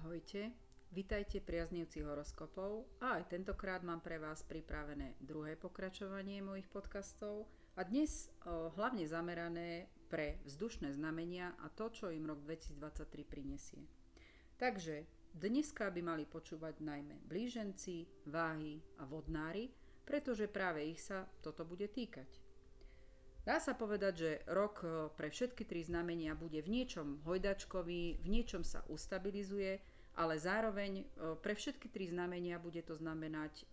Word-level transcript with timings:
Ahojte, 0.00 0.48
vitajte 0.96 1.44
priaznivci 1.44 2.00
horoskopov 2.00 2.88
a 3.04 3.20
aj 3.20 3.36
tentokrát 3.36 3.84
mám 3.84 4.00
pre 4.00 4.16
vás 4.16 4.40
pripravené 4.48 5.12
druhé 5.20 5.60
pokračovanie 5.60 6.40
mojich 6.40 6.64
podcastov 6.72 7.44
a 7.76 7.84
dnes 7.84 8.32
o, 8.48 8.72
hlavne 8.80 9.04
zamerané 9.04 9.92
pre 10.08 10.40
vzdušné 10.48 10.96
znamenia 10.96 11.52
a 11.60 11.68
to, 11.68 11.92
čo 11.92 12.08
im 12.08 12.24
rok 12.24 12.40
2023 12.48 13.28
prinesie. 13.28 13.84
Takže 14.56 15.04
dneska 15.36 15.92
by 15.92 16.00
mali 16.00 16.24
počúvať 16.24 16.80
najmä 16.80 17.20
blíženci, 17.28 18.24
váhy 18.24 18.80
a 18.96 19.04
vodnári, 19.04 19.68
pretože 20.08 20.48
práve 20.48 20.80
ich 20.80 21.04
sa 21.04 21.28
toto 21.44 21.68
bude 21.68 21.92
týkať. 21.92 22.40
Dá 23.40 23.56
sa 23.56 23.72
povedať, 23.72 24.14
že 24.16 24.30
rok 24.48 24.84
pre 25.16 25.32
všetky 25.32 25.64
tri 25.64 25.80
znamenia 25.80 26.36
bude 26.36 26.60
v 26.60 26.72
niečom 26.72 27.20
hojdačkový, 27.24 28.20
v 28.20 28.28
niečom 28.28 28.64
sa 28.64 28.84
ustabilizuje 28.88 29.89
ale 30.16 30.38
zároveň 30.38 30.92
e, 31.00 31.04
pre 31.38 31.54
všetky 31.54 31.86
tri 31.90 32.10
znamenia 32.10 32.58
bude 32.58 32.82
to 32.82 32.98
znamenať 32.98 33.52
e, 33.54 33.64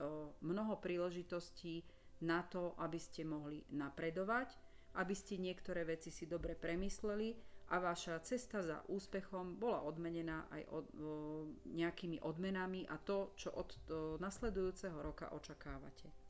mnoho 0.46 0.78
príležitostí 0.78 1.82
na 2.22 2.46
to, 2.46 2.74
aby 2.82 2.98
ste 2.98 3.26
mohli 3.26 3.62
napredovať, 3.74 4.54
aby 4.98 5.14
ste 5.14 5.38
niektoré 5.38 5.86
veci 5.86 6.10
si 6.10 6.26
dobre 6.26 6.58
premysleli 6.58 7.38
a 7.68 7.84
vaša 7.84 8.24
cesta 8.24 8.64
za 8.64 8.80
úspechom 8.88 9.60
bola 9.60 9.84
odmenená 9.84 10.48
aj 10.50 10.62
od, 10.72 10.86
o, 10.86 10.86
e, 10.86 11.76
nejakými 11.76 12.24
odmenami 12.24 12.88
a 12.88 12.96
to, 13.02 13.36
čo 13.36 13.52
od 13.52 13.70
to 13.84 14.00
nasledujúceho 14.22 14.98
roka 15.04 15.30
očakávate. 15.34 16.28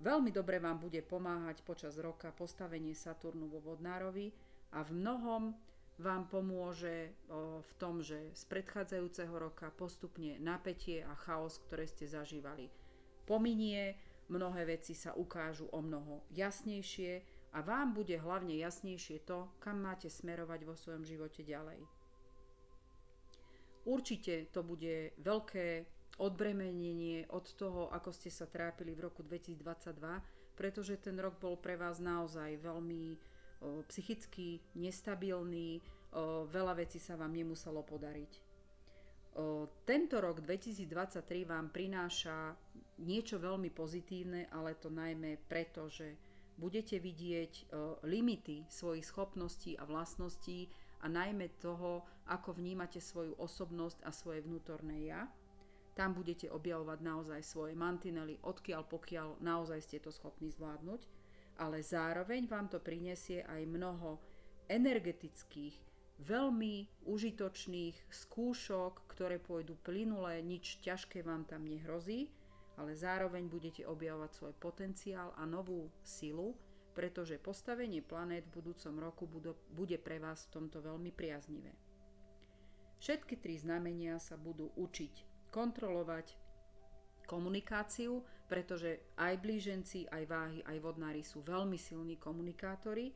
Veľmi 0.00 0.32
dobre 0.32 0.56
vám 0.56 0.80
bude 0.80 1.04
pomáhať 1.04 1.60
počas 1.60 2.00
roka 2.00 2.32
postavenie 2.32 2.96
Saturnu 2.96 3.52
vo 3.52 3.60
Vodnárovi 3.60 4.32
a 4.72 4.80
v 4.80 4.96
mnohom 4.96 5.52
vám 6.00 6.26
pomôže 6.32 7.12
v 7.60 7.72
tom, 7.76 8.00
že 8.00 8.32
z 8.32 8.42
predchádzajúceho 8.48 9.36
roka 9.36 9.68
postupne 9.76 10.40
napätie 10.40 11.04
a 11.04 11.12
chaos, 11.12 11.60
ktoré 11.68 11.84
ste 11.84 12.08
zažívali, 12.08 12.72
pominie, 13.28 13.94
mnohé 14.32 14.64
veci 14.64 14.96
sa 14.96 15.12
ukážu 15.12 15.68
o 15.70 15.84
mnoho 15.84 16.24
jasnejšie 16.32 17.20
a 17.52 17.60
vám 17.60 17.92
bude 17.92 18.16
hlavne 18.16 18.56
jasnejšie 18.56 19.26
to, 19.28 19.50
kam 19.60 19.84
máte 19.84 20.08
smerovať 20.08 20.60
vo 20.64 20.74
svojom 20.74 21.04
živote 21.04 21.44
ďalej. 21.44 21.82
Určite 23.84 24.48
to 24.54 24.60
bude 24.64 25.12
veľké 25.20 25.84
odbremenenie 26.20 27.26
od 27.32 27.48
toho, 27.56 27.88
ako 27.90 28.12
ste 28.12 28.28
sa 28.28 28.44
trápili 28.44 28.92
v 28.92 29.08
roku 29.08 29.24
2022, 29.24 29.96
pretože 30.52 31.00
ten 31.00 31.16
rok 31.16 31.40
bol 31.40 31.56
pre 31.56 31.80
vás 31.80 31.96
naozaj 31.96 32.60
veľmi 32.60 33.16
psychicky 33.60 34.60
nestabilný, 34.76 35.84
veľa 36.48 36.80
vecí 36.80 36.96
sa 36.96 37.14
vám 37.14 37.36
nemuselo 37.36 37.84
podariť. 37.84 38.32
Tento 39.86 40.16
rok 40.18 40.42
2023 40.42 41.46
vám 41.46 41.70
prináša 41.70 42.56
niečo 43.00 43.38
veľmi 43.38 43.70
pozitívne, 43.70 44.50
ale 44.50 44.74
to 44.74 44.90
najmä 44.90 45.38
preto, 45.46 45.86
že 45.86 46.18
budete 46.58 46.98
vidieť 46.98 47.72
limity 48.04 48.66
svojich 48.66 49.06
schopností 49.06 49.78
a 49.78 49.86
vlastností 49.86 50.68
a 51.00 51.08
najmä 51.08 51.48
toho, 51.62 52.04
ako 52.28 52.58
vnímate 52.58 53.00
svoju 53.00 53.38
osobnosť 53.40 54.04
a 54.04 54.10
svoje 54.12 54.44
vnútorné 54.44 55.08
ja. 55.08 55.24
Tam 55.96 56.12
budete 56.12 56.48
objavovať 56.52 56.98
naozaj 57.00 57.40
svoje 57.44 57.72
mantinely, 57.78 58.36
odkiaľ 58.44 58.82
pokiaľ 58.84 59.28
naozaj 59.40 59.80
ste 59.84 59.98
to 60.02 60.12
schopní 60.12 60.52
zvládnuť, 60.52 61.00
ale 61.60 61.84
zároveň 61.84 62.48
vám 62.48 62.72
to 62.72 62.80
prinesie 62.80 63.44
aj 63.44 63.68
mnoho 63.68 64.16
energetických, 64.72 65.76
veľmi 66.24 67.04
užitočných 67.04 68.08
skúšok, 68.08 69.04
ktoré 69.12 69.36
pôjdu 69.36 69.76
plynulé, 69.84 70.40
nič 70.40 70.80
ťažké 70.80 71.20
vám 71.20 71.44
tam 71.44 71.68
nehrozí, 71.68 72.32
ale 72.80 72.96
zároveň 72.96 73.44
budete 73.44 73.84
objavovať 73.84 74.30
svoj 74.32 74.54
potenciál 74.56 75.36
a 75.36 75.44
novú 75.44 75.92
silu, 76.00 76.56
pretože 76.96 77.36
postavenie 77.36 78.00
planét 78.00 78.48
v 78.48 78.56
budúcom 78.64 78.94
roku 78.96 79.28
bude 79.76 79.98
pre 80.00 80.16
vás 80.16 80.48
v 80.48 80.52
tomto 80.56 80.80
veľmi 80.80 81.12
priaznivé. 81.12 81.76
Všetky 83.00 83.36
tri 83.36 83.60
znamenia 83.60 84.16
sa 84.16 84.40
budú 84.40 84.72
učiť 84.76 85.48
kontrolovať 85.52 86.39
komunikáciu, 87.30 88.26
pretože 88.50 89.14
aj 89.14 89.38
blíženci, 89.38 90.10
aj 90.10 90.24
váhy, 90.26 90.58
aj 90.66 90.76
vodnári 90.82 91.22
sú 91.22 91.46
veľmi 91.46 91.78
silní 91.78 92.18
komunikátori, 92.18 93.14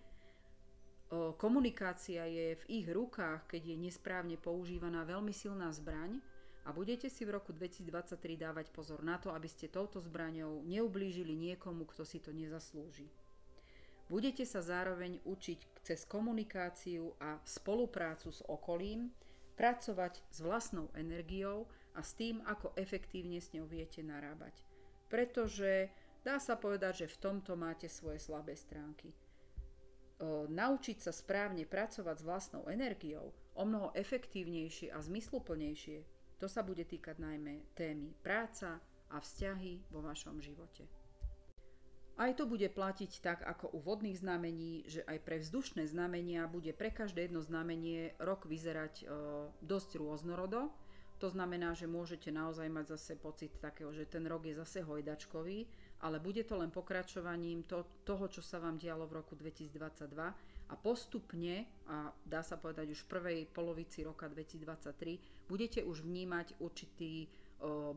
komunikácia 1.36 2.26
je 2.26 2.54
v 2.58 2.64
ich 2.82 2.86
rukách, 2.86 3.47
keď 3.50 3.74
je 3.74 3.76
nesprávne 3.76 4.36
používaná 4.38 5.03
veľmi 5.03 5.34
silná 5.34 5.70
zbraň 5.74 6.19
a 6.64 6.72
budete 6.72 7.12
si 7.12 7.28
v 7.28 7.36
roku 7.36 7.53
2023 7.53 8.16
dávať 8.41 8.66
pozor 8.72 9.04
na 9.04 9.20
to, 9.20 9.30
aby 9.30 9.47
ste 9.47 9.69
touto 9.69 10.00
zbraňou 10.00 10.64
neublížili 10.64 11.36
niekomu, 11.36 11.84
kto 11.91 12.03
si 12.08 12.19
to 12.24 12.32
nezaslúži. 12.32 13.06
Budete 14.08 14.44
sa 14.44 14.60
zároveň 14.60 15.20
učiť 15.24 15.80
cez 15.84 16.04
komunikáciu 16.04 17.16
a 17.20 17.41
spoluprácu 17.44 18.28
s 18.32 18.41
okolím, 18.44 19.12
pracovať 19.54 20.20
s 20.28 20.38
vlastnou 20.42 20.91
energiou 20.98 21.64
a 21.94 22.00
s 22.03 22.15
tým, 22.19 22.43
ako 22.44 22.75
efektívne 22.75 23.38
s 23.38 23.55
ňou 23.55 23.66
viete 23.71 24.03
narábať. 24.03 24.55
Pretože 25.09 25.88
dá 26.27 26.43
sa 26.43 26.59
povedať, 26.59 27.06
že 27.06 27.12
v 27.15 27.21
tomto 27.22 27.55
máte 27.55 27.87
svoje 27.87 28.19
slabé 28.19 28.59
stránky 28.59 29.15
naučiť 30.49 30.99
sa 31.03 31.12
správne 31.12 31.66
pracovať 31.66 32.16
s 32.22 32.27
vlastnou 32.27 32.65
energiou, 32.71 33.34
o 33.54 33.62
mnoho 33.66 33.91
efektívnejšie 33.94 34.94
a 34.94 34.99
zmysluplnejšie, 35.03 36.03
to 36.38 36.47
sa 36.50 36.62
bude 36.62 36.83
týkať 36.87 37.19
najmä 37.19 37.62
témy 37.78 38.15
práca 38.22 38.83
a 39.10 39.16
vzťahy 39.19 39.91
vo 39.91 40.03
vašom 40.03 40.43
živote. 40.43 40.87
Aj 42.15 42.31
to 42.31 42.47
bude 42.47 42.71
platiť 42.71 43.12
tak 43.27 43.43
ako 43.43 43.75
u 43.75 43.78
vodných 43.83 44.22
znamení, 44.22 44.87
že 44.87 45.03
aj 45.03 45.19
pre 45.27 45.43
vzdušné 45.43 45.91
znamenia 45.91 46.47
bude 46.47 46.71
pre 46.71 46.94
každé 46.94 47.27
jedno 47.27 47.43
znamenie 47.43 48.15
rok 48.22 48.47
vyzerať 48.47 49.03
e, 49.03 49.04
dosť 49.59 49.99
rôznorodo. 49.99 50.71
To 51.22 51.30
znamená, 51.30 51.72
že 51.72 51.86
môžete 51.86 52.28
naozaj 52.34 52.66
mať 52.69 52.98
zase 52.98 53.12
pocit 53.16 53.54
takého, 53.62 53.94
že 53.94 54.04
ten 54.10 54.26
rok 54.26 54.44
je 54.44 54.58
zase 54.58 54.82
hojdačkový 54.82 55.66
ale 56.04 56.20
bude 56.20 56.44
to 56.44 56.60
len 56.60 56.69
pokračovaním 56.69 57.64
to, 57.64 58.04
toho, 58.04 58.28
čo 58.28 58.44
sa 58.44 58.60
vám 58.60 58.76
dialo 58.76 59.08
v 59.08 59.24
roku 59.24 59.32
2022 59.32 60.12
a 60.69 60.74
postupne, 60.76 61.64
a 61.88 62.12
dá 62.28 62.44
sa 62.44 62.60
povedať 62.60 62.92
už 62.92 63.00
v 63.04 63.10
prvej 63.16 63.41
polovici 63.48 64.04
roka 64.04 64.28
2023, 64.28 65.48
budete 65.48 65.80
už 65.80 66.04
vnímať 66.04 66.60
určitý 66.60 67.24
o, 67.60 67.97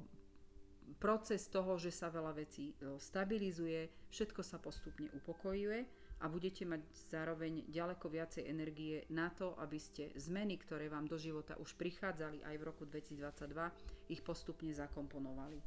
proces 1.03 1.51
toho, 1.51 1.75
že 1.75 1.91
sa 1.91 2.07
veľa 2.07 2.31
vecí 2.31 2.71
stabilizuje, 2.79 4.07
všetko 4.07 4.39
sa 4.39 4.55
postupne 4.55 5.11
upokojuje 5.11 5.83
a 6.17 6.25
budete 6.25 6.65
mať 6.65 6.81
zároveň 7.13 7.69
ďaleko 7.69 8.09
viacej 8.09 8.49
energie 8.49 9.05
na 9.13 9.29
to, 9.29 9.53
aby 9.61 9.77
ste 9.77 10.09
zmeny, 10.17 10.57
ktoré 10.57 10.89
vám 10.89 11.05
do 11.05 11.17
života 11.17 11.53
už 11.61 11.77
prichádzali 11.77 12.41
aj 12.41 12.55
v 12.57 12.63
roku 12.65 12.83
2022, 12.89 14.09
ich 14.09 14.21
postupne 14.25 14.73
zakomponovali. 14.73 15.61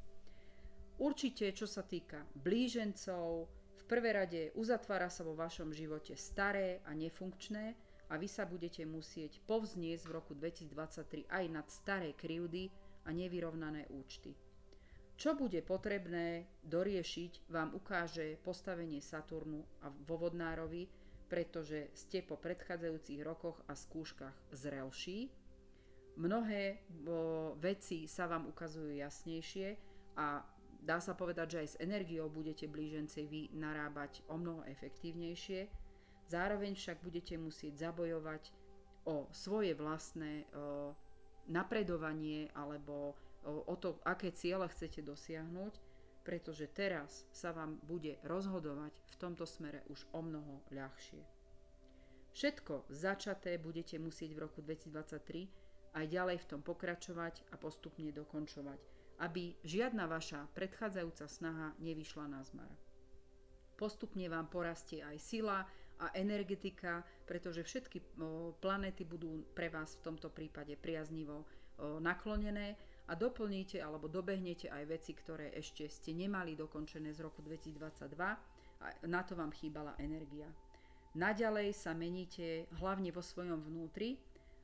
Určite, 1.01 1.49
čo 1.55 1.65
sa 1.65 1.87
týka 1.87 2.27
blížencov, 2.37 3.49
v 3.81 3.85
prvé 3.89 4.11
rade 4.13 4.43
uzatvára 4.59 5.09
sa 5.09 5.25
vo 5.25 5.33
vašom 5.39 5.73
živote 5.73 6.13
staré 6.19 6.85
a 6.85 6.93
nefunkčné 6.93 7.65
a 8.11 8.19
vy 8.19 8.27
sa 8.27 8.45
budete 8.45 8.83
musieť 8.85 9.39
povzniesť 9.47 10.05
v 10.05 10.13
roku 10.13 10.35
2023 10.35 11.31
aj 11.31 11.45
nad 11.49 11.67
staré 11.71 12.13
krivdy 12.19 12.69
a 13.07 13.15
nevyrovnané 13.15 13.87
účty. 13.89 14.35
Čo 15.21 15.37
bude 15.37 15.61
potrebné 15.61 16.49
doriešiť, 16.65 17.53
vám 17.53 17.77
ukáže 17.77 18.41
postavenie 18.41 19.05
Saturnu 19.05 19.61
a 19.85 19.93
vo 19.93 20.17
Vodnárovi, 20.17 20.89
pretože 21.29 21.93
ste 21.93 22.25
po 22.25 22.41
predchádzajúcich 22.41 23.21
rokoch 23.21 23.61
a 23.69 23.77
skúškach 23.77 24.33
zrelší. 24.57 25.29
Mnohé 26.17 26.81
veci 27.61 28.09
sa 28.09 28.33
vám 28.33 28.49
ukazujú 28.49 28.97
jasnejšie 28.97 29.77
a 30.17 30.41
dá 30.81 30.97
sa 31.05 31.13
povedať, 31.13 31.47
že 31.53 31.61
aj 31.61 31.69
s 31.69 31.81
energiou 31.85 32.33
budete 32.33 32.65
blíženci 32.65 33.29
vy 33.29 33.53
narábať 33.53 34.25
o 34.33 34.41
mnoho 34.41 34.65
efektívnejšie. 34.73 35.69
Zároveň 36.33 36.73
však 36.73 37.05
budete 37.05 37.37
musieť 37.37 37.93
zabojovať 37.93 38.57
o 39.05 39.29
svoje 39.37 39.77
vlastné 39.77 40.49
o, 40.57 40.97
napredovanie 41.45 42.49
alebo 42.57 43.21
o, 43.47 43.75
to, 43.77 44.01
aké 44.05 44.33
ciele 44.33 44.69
chcete 44.69 45.01
dosiahnuť, 45.05 45.75
pretože 46.27 46.69
teraz 46.69 47.25
sa 47.33 47.53
vám 47.53 47.81
bude 47.85 48.21
rozhodovať 48.25 48.93
v 48.93 49.15
tomto 49.17 49.49
smere 49.49 49.81
už 49.89 50.05
o 50.13 50.21
mnoho 50.21 50.61
ľahšie. 50.71 51.23
Všetko 52.31 52.87
začaté 52.93 53.59
budete 53.59 53.99
musieť 53.99 54.37
v 54.37 54.43
roku 54.47 54.61
2023 54.63 55.99
aj 55.99 56.05
ďalej 56.07 56.39
v 56.39 56.49
tom 56.49 56.61
pokračovať 56.63 57.51
a 57.51 57.59
postupne 57.59 58.15
dokončovať 58.15 59.01
aby 59.21 59.53
žiadna 59.61 60.09
vaša 60.09 60.49
predchádzajúca 60.57 61.29
snaha 61.29 61.77
nevyšla 61.79 62.25
na 62.27 62.41
zmar. 62.41 62.73
Postupne 63.77 64.29
vám 64.29 64.49
porastie 64.49 65.05
aj 65.05 65.17
sila 65.21 65.59
a 66.01 66.07
energetika, 66.17 67.05
pretože 67.29 67.65
všetky 67.65 68.01
planéty 68.61 69.05
budú 69.05 69.45
pre 69.53 69.69
vás 69.69 70.01
v 70.01 70.13
tomto 70.13 70.33
prípade 70.33 70.73
priaznivo 70.81 71.45
naklonené 72.01 72.77
a 73.11 73.19
doplníte 73.19 73.83
alebo 73.83 74.07
dobehnete 74.07 74.71
aj 74.71 74.85
veci, 74.87 75.13
ktoré 75.19 75.51
ešte 75.59 75.91
ste 75.91 76.15
nemali 76.15 76.55
dokončené 76.55 77.11
z 77.11 77.27
roku 77.27 77.43
2022 77.43 78.07
a 78.81 78.87
na 79.11 79.27
to 79.27 79.35
vám 79.35 79.51
chýbala 79.51 79.99
energia. 79.99 80.47
Naďalej 81.19 81.75
sa 81.75 81.91
meníte 81.91 82.71
hlavne 82.79 83.11
vo 83.11 83.19
svojom 83.19 83.59
vnútri 83.67 84.15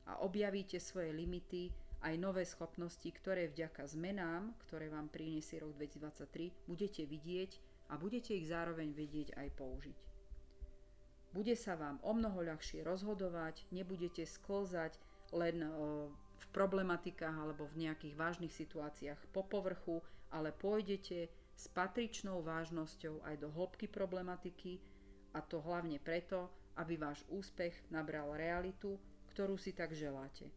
a 0.07 0.23
objavíte 0.23 0.79
svoje 0.79 1.11
limity 1.11 1.75
aj 2.07 2.15
nové 2.15 2.47
schopnosti, 2.47 3.03
ktoré 3.11 3.51
vďaka 3.51 3.83
zmenám, 3.83 4.55
ktoré 4.63 4.87
vám 4.87 5.11
priniesie 5.11 5.59
rok 5.59 5.75
2023, 5.75 6.71
budete 6.71 7.03
vidieť 7.03 7.51
a 7.91 7.99
budete 7.99 8.31
ich 8.31 8.47
zároveň 8.47 8.95
vedieť 8.95 9.35
aj 9.35 9.47
použiť. 9.59 9.97
Bude 11.35 11.59
sa 11.59 11.75
vám 11.75 11.99
o 11.99 12.15
mnoho 12.15 12.47
ľahšie 12.47 12.87
rozhodovať, 12.87 13.67
nebudete 13.75 14.23
sklzať 14.23 14.95
len 15.35 15.67
v 16.37 16.45
problematikách 16.53 17.33
alebo 17.33 17.65
v 17.67 17.87
nejakých 17.87 18.15
vážnych 18.15 18.53
situáciách 18.53 19.17
po 19.33 19.43
povrchu, 19.43 19.99
ale 20.29 20.53
pôjdete 20.53 21.29
s 21.57 21.65
patričnou 21.73 22.45
vážnosťou 22.45 23.25
aj 23.25 23.35
do 23.41 23.49
hĺbky 23.49 23.89
problematiky 23.89 24.77
a 25.33 25.41
to 25.41 25.57
hlavne 25.61 25.97
preto, 25.97 26.53
aby 26.77 26.95
váš 26.95 27.25
úspech 27.33 27.73
nabral 27.89 28.37
realitu, 28.37 29.01
ktorú 29.33 29.57
si 29.57 29.73
tak 29.73 29.97
želáte. 29.97 30.53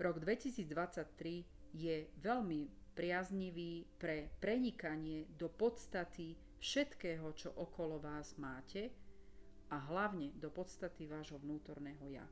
Rok 0.00 0.20
2023 0.20 1.76
je 1.76 1.96
veľmi 2.20 2.60
priaznivý 2.96 3.84
pre 4.00 4.32
prenikanie 4.40 5.28
do 5.36 5.52
podstaty 5.52 6.36
všetkého, 6.56 7.28
čo 7.36 7.52
okolo 7.52 8.00
vás 8.00 8.36
máte 8.40 8.88
a 9.68 9.76
hlavne 9.76 10.32
do 10.40 10.48
podstaty 10.48 11.04
vášho 11.04 11.36
vnútorného 11.36 12.08
ja. 12.08 12.24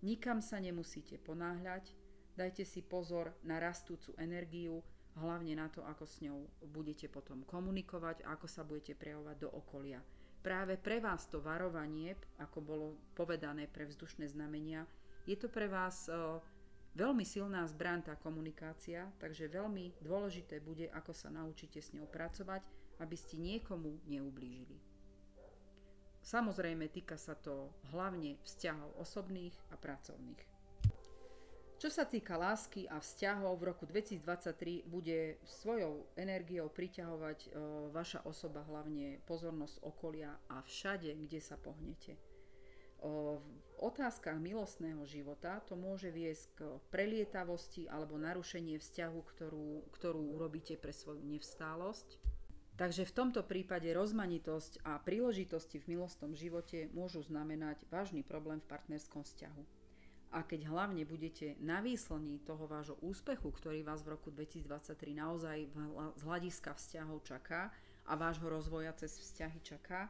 Nikam 0.00 0.40
sa 0.40 0.56
nemusíte 0.56 1.20
ponáhľať, 1.20 1.92
dajte 2.32 2.64
si 2.64 2.80
pozor 2.80 3.36
na 3.44 3.60
rastúcu 3.60 4.16
energiu, 4.16 4.80
hlavne 5.20 5.52
na 5.58 5.68
to, 5.68 5.84
ako 5.84 6.04
s 6.08 6.24
ňou 6.24 6.48
budete 6.72 7.10
potom 7.12 7.44
komunikovať 7.44 8.24
ako 8.24 8.46
sa 8.48 8.64
budete 8.64 8.96
prejavovať 8.96 9.36
do 9.36 9.48
okolia. 9.52 10.00
Práve 10.40 10.80
pre 10.80 11.04
vás 11.04 11.28
to 11.28 11.44
varovanie, 11.44 12.16
ako 12.40 12.58
bolo 12.64 12.86
povedané 13.12 13.68
pre 13.68 13.84
vzdušné 13.84 14.24
znamenia, 14.32 14.88
je 15.28 15.36
to 15.36 15.52
pre 15.52 15.68
vás 15.68 16.08
o, 16.08 16.40
veľmi 16.96 17.28
silná 17.28 17.68
zbraň 17.68 18.08
tá 18.08 18.14
komunikácia, 18.16 19.04
takže 19.20 19.52
veľmi 19.52 20.00
dôležité 20.00 20.64
bude, 20.64 20.88
ako 20.96 21.12
sa 21.12 21.28
naučíte 21.28 21.84
s 21.84 21.92
ňou 21.92 22.08
pracovať, 22.08 22.64
aby 23.04 23.16
ste 23.20 23.36
niekomu 23.36 24.00
neublížili. 24.08 24.89
Samozrejme, 26.20 26.92
týka 26.92 27.16
sa 27.16 27.32
to 27.32 27.72
hlavne 27.90 28.36
vzťahov 28.44 29.00
osobných 29.00 29.56
a 29.72 29.76
pracovných. 29.80 30.50
Čo 31.80 31.88
sa 31.88 32.04
týka 32.04 32.36
lásky 32.36 32.84
a 32.92 33.00
vzťahov, 33.00 33.56
v 33.56 33.72
roku 33.72 33.88
2023 33.88 34.84
bude 34.84 35.40
svojou 35.48 36.04
energiou 36.12 36.68
priťahovať 36.68 37.38
e, 37.40 37.50
vaša 37.88 38.20
osoba 38.28 38.60
hlavne 38.68 39.16
pozornosť 39.24 39.80
okolia 39.88 40.28
a 40.52 40.60
všade, 40.60 41.08
kde 41.16 41.40
sa 41.40 41.56
pohnete. 41.56 42.12
E, 42.12 42.20
v 43.40 43.48
otázkach 43.80 44.36
milostného 44.36 45.08
života 45.08 45.64
to 45.64 45.72
môže 45.72 46.12
viesť 46.12 46.46
k 46.52 46.60
prelietavosti 46.92 47.88
alebo 47.88 48.20
narušenie 48.20 48.76
vzťahu, 48.76 49.20
ktorú, 49.32 49.88
ktorú 49.96 50.36
urobíte 50.36 50.76
pre 50.76 50.92
svoju 50.92 51.24
nevstálosť 51.24 52.20
Takže 52.80 53.04
v 53.04 53.12
tomto 53.12 53.44
prípade 53.44 53.92
rozmanitosť 53.92 54.88
a 54.88 54.96
príležitosti 54.96 55.76
v 55.84 56.00
milostnom 56.00 56.32
živote 56.32 56.88
môžu 56.96 57.20
znamenať 57.20 57.84
vážny 57.92 58.24
problém 58.24 58.56
v 58.56 58.72
partnerskom 58.72 59.20
vzťahu. 59.20 59.62
A 60.32 60.40
keď 60.40 60.72
hlavne 60.72 61.04
budete 61.04 61.60
na 61.60 61.84
výslní 61.84 62.40
toho 62.40 62.64
vášho 62.64 62.96
úspechu, 63.04 63.52
ktorý 63.52 63.84
vás 63.84 64.00
v 64.00 64.16
roku 64.16 64.32
2023 64.32 64.96
naozaj 65.12 65.68
z 66.16 66.22
hľadiska 66.24 66.72
vzťahov 66.72 67.20
čaká 67.20 67.68
a 68.08 68.16
vášho 68.16 68.48
rozvoja 68.48 68.96
cez 68.96 69.12
vzťahy 69.12 69.60
čaká, 69.60 70.08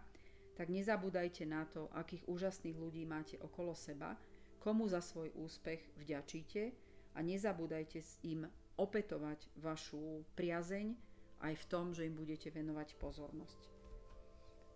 tak 0.54 0.70
nezabúdajte 0.70 1.42
na 1.50 1.66
to, 1.66 1.90
akých 1.90 2.22
úžasných 2.30 2.78
ľudí 2.78 3.02
máte 3.02 3.34
okolo 3.42 3.74
seba, 3.74 4.14
komu 4.62 4.86
za 4.86 5.02
svoj 5.02 5.34
úspech 5.34 5.82
vďačíte 5.98 6.70
a 7.16 7.18
nezabúdajte 7.18 7.98
s 7.98 8.14
im 8.22 8.46
opätovať 8.78 9.42
vašu 9.58 10.22
priazeň 10.38 11.09
aj 11.40 11.54
v 11.56 11.68
tom, 11.68 11.96
že 11.96 12.04
im 12.04 12.16
budete 12.16 12.52
venovať 12.52 13.00
pozornosť. 13.00 13.60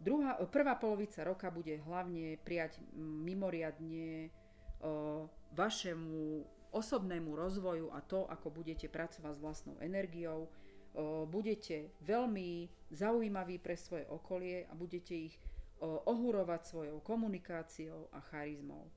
Druhá, 0.00 0.36
prvá 0.48 0.76
polovica 0.76 1.24
roka 1.24 1.48
bude 1.48 1.80
hlavne 1.84 2.36
prijať 2.40 2.80
mimoriadne 2.98 4.28
vašemu 5.56 6.44
osobnému 6.74 7.32
rozvoju 7.32 7.88
a 7.94 8.02
to, 8.04 8.26
ako 8.28 8.50
budete 8.50 8.90
pracovať 8.90 9.32
s 9.32 9.40
vlastnou 9.40 9.76
energiou. 9.80 10.50
Budete 11.30 11.94
veľmi 12.04 12.68
zaujímaví 12.92 13.62
pre 13.62 13.78
svoje 13.80 14.04
okolie 14.10 14.68
a 14.68 14.72
budete 14.76 15.14
ich 15.14 15.34
ohurovať 15.84 16.60
svojou 16.64 16.98
komunikáciou 17.00 18.08
a 18.12 18.20
charizmou. 18.28 18.90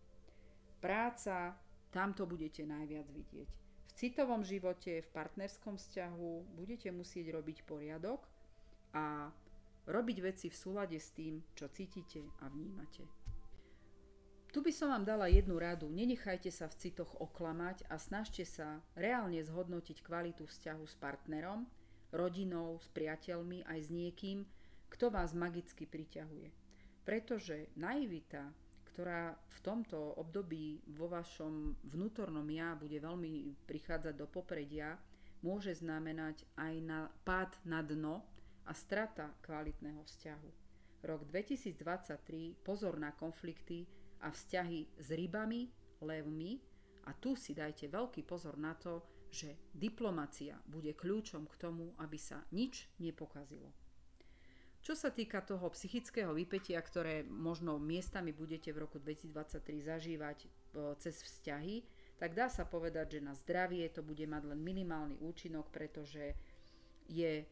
Práca, 0.77 1.55
tamto 1.89 2.27
budete 2.27 2.67
najviac 2.67 3.07
vidieť 3.11 3.66
citovom 3.95 4.43
živote, 4.43 4.99
v 4.99 5.09
partnerskom 5.13 5.79
vzťahu 5.79 6.57
budete 6.59 6.91
musieť 6.91 7.31
robiť 7.31 7.63
poriadok 7.63 8.25
a 8.91 9.31
robiť 9.87 10.17
veci 10.19 10.47
v 10.51 10.59
súlade 10.59 10.99
s 10.99 11.15
tým, 11.15 11.39
čo 11.55 11.71
cítite 11.71 12.27
a 12.43 12.51
vnímate. 12.51 13.07
Tu 14.51 14.63
by 14.63 14.71
som 14.71 14.89
vám 14.89 15.05
dala 15.05 15.27
jednu 15.29 15.59
radu. 15.59 15.91
Nenechajte 15.91 16.49
sa 16.49 16.65
v 16.65 16.77
citoch 16.81 17.13
oklamať 17.19 17.85
a 17.91 17.99
snažte 17.99 18.41
sa 18.47 18.81
reálne 18.97 19.37
zhodnotiť 19.43 20.01
kvalitu 20.01 20.47
vzťahu 20.47 20.83
s 20.87 20.95
partnerom, 20.97 21.67
rodinou, 22.09 22.79
s 22.79 22.87
priateľmi 22.89 23.67
aj 23.67 23.79
s 23.85 23.89
niekým, 23.91 24.47
kto 24.87 25.11
vás 25.11 25.35
magicky 25.35 25.83
priťahuje. 25.83 26.49
Pretože 27.03 27.69
naivita 27.75 28.49
ktorá 28.97 29.29
v 29.29 29.59
tomto 29.61 30.17
období 30.17 30.81
vo 30.97 31.05
vašom 31.05 31.77
vnútornom 31.85 32.49
ja 32.49 32.73
bude 32.73 32.97
veľmi 32.97 33.53
prichádzať 33.69 34.17
do 34.17 34.25
popredia, 34.25 34.97
môže 35.45 35.69
znamenať 35.77 36.41
aj 36.57 36.73
na 36.81 37.05
pád 37.21 37.53
na 37.61 37.85
dno 37.85 38.25
a 38.65 38.73
strata 38.73 39.38
kvalitného 39.45 40.01
vzťahu. 40.01 40.49
Rok 41.05 41.29
2023 41.29 42.57
pozor 42.65 42.97
na 42.97 43.13
konflikty 43.13 43.85
a 44.25 44.33
vzťahy 44.33 44.97
s 44.97 45.13
rybami, 45.13 45.69
levmi 46.01 46.57
a 47.05 47.13
tu 47.13 47.38
si 47.38 47.54
dajte 47.54 47.94
veľký 47.94 48.25
pozor 48.25 48.57
na 48.57 48.73
to, 48.73 49.06
že 49.30 49.69
diplomacia 49.77 50.57
bude 50.66 50.97
kľúčom 50.97 51.45
k 51.45 51.54
tomu, 51.61 51.94
aby 52.01 52.18
sa 52.18 52.42
nič 52.49 52.89
nepokazilo. 52.97 53.69
Čo 54.87 54.95
sa 54.95 55.11
týka 55.11 55.44
toho 55.44 55.67
psychického 55.67 56.31
vypetia, 56.31 56.79
ktoré 56.79 57.27
možno 57.27 57.75
miestami 57.75 58.31
budete 58.31 58.71
v 58.71 58.87
roku 58.87 59.03
2023 59.03 59.83
zažívať 59.83 60.37
e, 60.39 60.49
cez 60.95 61.27
vzťahy, 61.27 61.83
tak 62.15 62.31
dá 62.31 62.47
sa 62.47 62.63
povedať, 62.63 63.19
že 63.19 63.27
na 63.27 63.35
zdravie 63.35 63.83
to 63.91 63.99
bude 63.99 64.23
mať 64.23 64.47
len 64.47 64.63
minimálny 64.63 65.19
účinok, 65.19 65.75
pretože 65.75 66.39
je 67.11 67.44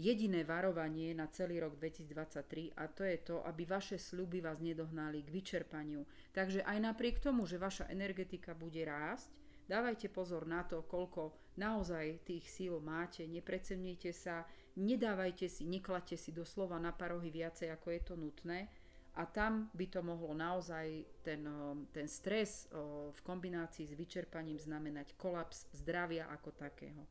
jediné 0.00 0.40
varovanie 0.40 1.12
na 1.12 1.28
celý 1.28 1.60
rok 1.60 1.76
2023 1.76 2.72
a 2.72 2.88
to 2.88 3.04
je 3.04 3.28
to, 3.28 3.44
aby 3.44 3.68
vaše 3.68 4.00
sľuby 4.00 4.40
vás 4.40 4.64
nedohnali 4.64 5.20
k 5.20 5.36
vyčerpaniu. 5.36 6.08
Takže 6.32 6.64
aj 6.64 6.80
napriek 6.80 7.20
tomu, 7.20 7.44
že 7.44 7.60
vaša 7.60 7.92
energetika 7.92 8.56
bude 8.56 8.80
rásť, 8.88 9.28
dávajte 9.68 10.08
pozor 10.08 10.48
na 10.48 10.64
to, 10.64 10.80
koľko 10.88 11.36
naozaj 11.60 12.24
tých 12.24 12.48
síl 12.48 12.80
máte, 12.80 13.28
neprecennite 13.28 14.16
sa, 14.16 14.48
nedávajte 14.80 15.46
si, 15.52 15.68
nekladte 15.68 16.16
si 16.16 16.32
doslova 16.32 16.80
na 16.80 16.96
parohy 16.96 17.28
viacej, 17.28 17.68
ako 17.68 17.88
je 17.92 18.00
to 18.00 18.14
nutné. 18.16 18.72
A 19.18 19.26
tam 19.26 19.68
by 19.74 19.90
to 19.90 20.00
mohlo 20.06 20.32
naozaj 20.32 20.86
ten, 21.26 21.42
ten 21.90 22.06
stres 22.06 22.70
v 23.10 23.20
kombinácii 23.26 23.84
s 23.84 23.92
vyčerpaním 23.98 24.56
znamenať 24.56 25.18
kolaps 25.18 25.66
zdravia 25.74 26.30
ako 26.30 26.54
takého. 26.54 27.02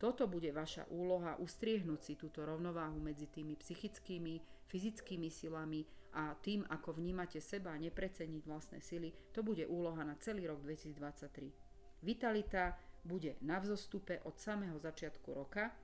Toto 0.00 0.24
bude 0.24 0.48
vaša 0.54 0.88
úloha 0.88 1.36
ustriehnúť 1.36 2.00
si 2.00 2.14
túto 2.16 2.46
rovnováhu 2.46 2.96
medzi 3.02 3.28
tými 3.28 3.60
psychickými, 3.60 4.40
fyzickými 4.70 5.28
silami 5.28 5.84
a 6.16 6.32
tým, 6.38 6.64
ako 6.64 6.96
vnímate 6.96 7.42
seba 7.44 7.76
a 7.76 7.82
nepreceniť 7.82 8.42
vlastné 8.48 8.78
sily. 8.80 9.12
To 9.36 9.44
bude 9.44 9.68
úloha 9.68 10.00
na 10.06 10.16
celý 10.16 10.48
rok 10.48 10.64
2023. 10.64 12.06
Vitalita 12.08 12.78
bude 13.04 13.36
na 13.44 13.60
vzostupe 13.60 14.24
od 14.24 14.38
samého 14.40 14.80
začiatku 14.80 15.28
roka 15.34 15.74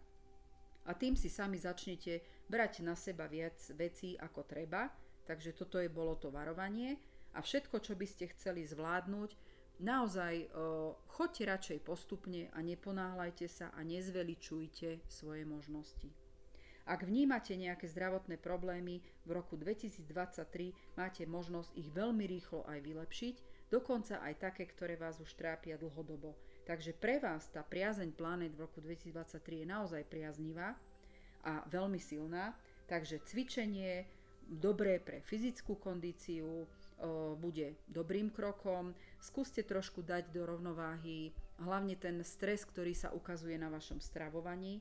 a 0.85 0.95
tým 0.95 1.17
si 1.17 1.33
sami 1.33 1.57
začnete 1.57 2.21
brať 2.49 2.85
na 2.85 2.93
seba 2.97 3.25
viac 3.25 3.57
vecí 3.73 4.17
ako 4.21 4.45
treba, 4.45 4.93
takže 5.25 5.57
toto 5.57 5.81
je 5.81 5.89
bolo 5.89 6.17
to 6.21 6.29
varovanie 6.29 7.01
a 7.33 7.41
všetko, 7.41 7.81
čo 7.81 7.97
by 7.97 8.07
ste 8.07 8.31
chceli 8.37 8.63
zvládnuť, 8.69 9.35
naozaj 9.81 10.53
choďte 11.11 11.43
radšej 11.49 11.79
postupne 11.83 12.53
a 12.53 12.59
neponáhľajte 12.63 13.47
sa 13.49 13.73
a 13.75 13.81
nezveličujte 13.83 15.09
svoje 15.09 15.43
možnosti. 15.49 16.13
Ak 16.85 17.01
vnímate 17.01 17.57
nejaké 17.57 17.89
zdravotné 17.89 18.37
problémy, 18.37 19.01
v 19.25 19.31
roku 19.33 19.57
2023 19.57 21.01
máte 21.01 21.25
možnosť 21.25 21.73
ich 21.81 21.89
veľmi 21.89 22.29
rýchlo 22.29 22.61
aj 22.69 22.79
vylepšiť, 22.85 23.37
dokonca 23.73 24.21
aj 24.21 24.35
také, 24.37 24.69
ktoré 24.69 25.01
vás 25.01 25.17
už 25.17 25.33
trápia 25.33 25.81
dlhodobo. 25.81 26.37
Takže 26.65 26.97
pre 26.97 27.21
vás 27.21 27.53
tá 27.53 27.61
priazeň 27.61 28.17
planet 28.17 28.57
v 28.57 28.65
roku 28.65 28.81
2023 28.81 29.63
je 29.63 29.67
naozaj 29.69 30.03
priaznivá 30.09 30.73
a 31.45 31.61
veľmi 31.69 32.01
silná. 32.01 32.57
Takže 32.89 33.21
cvičenie 33.25 34.09
dobré 34.49 35.01
pre 35.01 35.21
fyzickú 35.25 35.77
kondíciu, 35.77 36.65
bude 37.37 37.77
dobrým 37.91 38.33
krokom. 38.33 38.97
Skúste 39.21 39.61
trošku 39.61 40.01
dať 40.01 40.31
do 40.33 40.47
rovnováhy 40.49 41.35
hlavne 41.61 42.01
ten 42.01 42.23
stres, 42.25 42.65
ktorý 42.65 42.97
sa 42.97 43.13
ukazuje 43.13 43.61
na 43.61 43.69
vašom 43.69 44.01
stravovaní. 44.01 44.81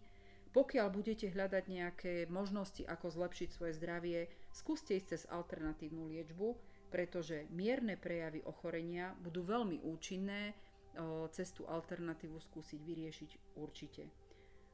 Pokiaľ 0.54 0.88
budete 0.94 1.34
hľadať 1.34 1.64
nejaké 1.68 2.14
možnosti, 2.30 2.86
ako 2.86 3.10
zlepšiť 3.10 3.50
svoje 3.50 3.74
zdravie, 3.76 4.20
skúste 4.54 4.94
ísť 4.94 5.08
cez 5.10 5.22
alternatívnu 5.26 6.06
liečbu, 6.14 6.56
pretože 6.94 7.50
mierne 7.50 7.98
prejavy 7.98 8.46
ochorenia 8.46 9.18
budú 9.26 9.42
veľmi 9.42 9.82
účinné, 9.82 10.54
cez 11.34 11.50
tú 11.52 11.66
alternatívu 11.66 12.38
skúsiť 12.38 12.80
vyriešiť 12.80 13.32
určite. 13.58 14.10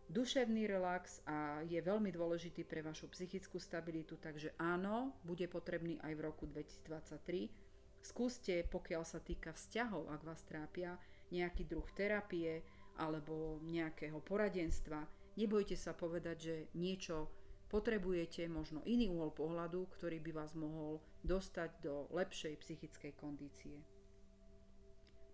Duševný 0.10 0.66
relax 0.66 1.22
a 1.30 1.62
je 1.62 1.78
veľmi 1.78 2.10
dôležitý 2.10 2.66
pre 2.66 2.82
vašu 2.82 3.14
psychickú 3.14 3.62
stabilitu, 3.62 4.18
takže 4.18 4.58
áno, 4.58 5.14
bude 5.22 5.46
potrebný 5.46 6.02
aj 6.02 6.14
v 6.18 6.22
roku 6.26 6.50
2023. 6.50 8.02
Skúste, 8.02 8.66
pokiaľ 8.66 9.04
sa 9.06 9.22
týka 9.22 9.54
vzťahov, 9.54 10.10
ak 10.10 10.22
vás 10.26 10.42
trápia, 10.50 10.98
nejaký 11.30 11.70
druh 11.70 11.86
terapie 11.94 12.66
alebo 12.98 13.62
nejakého 13.62 14.18
poradenstva, 14.26 15.06
Nebojte 15.40 15.80
sa 15.80 15.96
povedať, 15.96 16.36
že 16.36 16.56
niečo 16.76 17.32
potrebujete, 17.72 18.52
možno 18.52 18.84
iný 18.84 19.08
úhol 19.08 19.32
pohľadu, 19.32 19.88
ktorý 19.96 20.20
by 20.20 20.32
vás 20.36 20.52
mohol 20.52 21.00
dostať 21.24 21.80
do 21.80 22.12
lepšej 22.12 22.60
psychickej 22.60 23.16
kondície. 23.16 23.80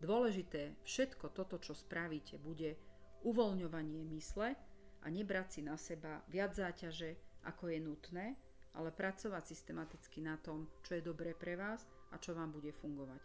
Dôležité, 0.05 0.77
všetko 0.85 1.33
toto, 1.33 1.57
čo 1.57 1.73
spravíte, 1.73 2.37
bude 2.37 2.77
uvoľňovanie 3.25 4.05
mysle 4.13 4.53
a 5.01 5.07
nebrať 5.09 5.47
si 5.49 5.61
na 5.65 5.81
seba 5.81 6.21
viac 6.29 6.53
záťaže, 6.53 7.41
ako 7.49 7.73
je 7.73 7.79
nutné, 7.81 8.25
ale 8.77 8.93
pracovať 8.93 9.49
systematicky 9.49 10.21
na 10.21 10.37
tom, 10.37 10.69
čo 10.85 10.93
je 10.93 11.01
dobré 11.01 11.33
pre 11.33 11.57
vás 11.57 11.89
a 12.13 12.21
čo 12.21 12.37
vám 12.37 12.53
bude 12.53 12.69
fungovať. 12.69 13.17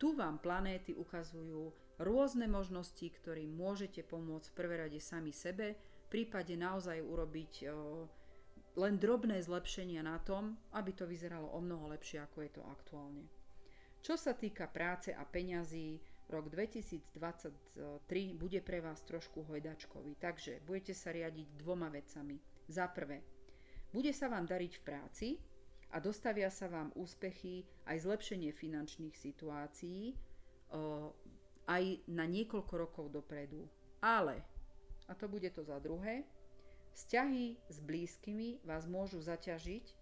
Tu 0.00 0.16
vám 0.16 0.40
planéty 0.40 0.96
ukazujú 0.96 1.68
rôzne 2.00 2.48
možnosti, 2.48 3.04
ktorým 3.04 3.52
môžete 3.52 4.00
pomôcť 4.00 4.48
v 4.48 4.56
prvé 4.56 4.74
rade 4.88 5.00
sami 5.04 5.36
sebe, 5.36 5.76
prípade 6.08 6.56
naozaj 6.56 7.00
urobiť 7.00 7.68
len 8.76 8.94
drobné 8.96 9.36
zlepšenia 9.40 10.00
na 10.00 10.16
tom, 10.20 10.56
aby 10.72 10.96
to 10.96 11.04
vyzeralo 11.04 11.52
o 11.52 11.60
mnoho 11.60 11.92
lepšie, 11.92 12.24
ako 12.24 12.40
je 12.40 12.50
to 12.56 12.62
aktuálne. 12.64 13.24
Čo 14.04 14.16
sa 14.20 14.36
týka 14.36 14.68
práce 14.68 15.14
a 15.14 15.24
peňazí, 15.24 16.00
rok 16.28 16.50
2023 16.50 18.38
bude 18.38 18.60
pre 18.60 18.78
vás 18.80 19.02
trošku 19.02 19.42
hojdačkový, 19.46 20.16
takže 20.20 20.60
budete 20.62 20.94
sa 20.94 21.10
riadiť 21.10 21.58
dvoma 21.58 21.88
vecami. 21.88 22.38
Za 22.68 22.86
prvé, 22.88 23.22
bude 23.92 24.14
sa 24.14 24.30
vám 24.30 24.46
dariť 24.46 24.72
v 24.78 24.84
práci 24.86 25.28
a 25.92 26.00
dostavia 26.00 26.48
sa 26.48 26.70
vám 26.70 26.94
úspechy 26.96 27.66
aj 27.84 28.06
zlepšenie 28.08 28.54
finančných 28.54 29.12
situácií 29.12 30.16
aj 31.68 31.84
na 32.08 32.24
niekoľko 32.24 32.74
rokov 32.74 33.06
dopredu. 33.12 33.68
Ale 34.00 34.42
a 35.06 35.12
to 35.14 35.28
bude 35.28 35.50
to 35.52 35.62
za 35.62 35.76
druhé. 35.78 36.24
Vzťahy 36.92 37.56
s 37.68 37.78
blízkymi 37.80 38.64
vás 38.64 38.88
môžu 38.88 39.20
zaťažiť 39.20 39.96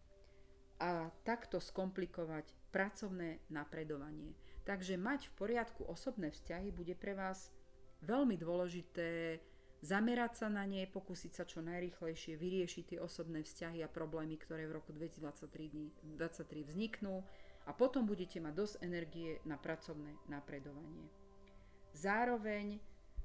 a 0.81 1.11
takto 1.27 1.61
skomplikovať 1.61 2.51
pracovné 2.73 3.43
napredovanie. 3.51 4.35
Takže 4.71 4.95
mať 4.95 5.27
v 5.27 5.35
poriadku 5.35 5.83
osobné 5.91 6.31
vzťahy 6.31 6.71
bude 6.71 6.95
pre 6.95 7.19
vás 7.19 7.51
veľmi 8.07 8.39
dôležité 8.39 9.43
zamerať 9.83 10.47
sa 10.47 10.49
na 10.53 10.63
ne, 10.63 10.87
pokúsiť 10.87 11.33
sa 11.35 11.43
čo 11.43 11.59
najrychlejšie 11.59 12.39
vyriešiť 12.39 12.85
tie 12.95 12.99
osobné 13.03 13.43
vzťahy 13.43 13.83
a 13.83 13.91
problémy, 13.91 14.39
ktoré 14.39 14.71
v 14.71 14.79
roku 14.79 14.95
2023 14.95 16.15
vzniknú 16.71 17.19
a 17.67 17.71
potom 17.75 18.07
budete 18.07 18.39
mať 18.39 18.55
dosť 18.55 18.75
energie 18.87 19.43
na 19.43 19.59
pracovné 19.59 20.15
napredovanie. 20.31 21.11
Zároveň 21.91 22.79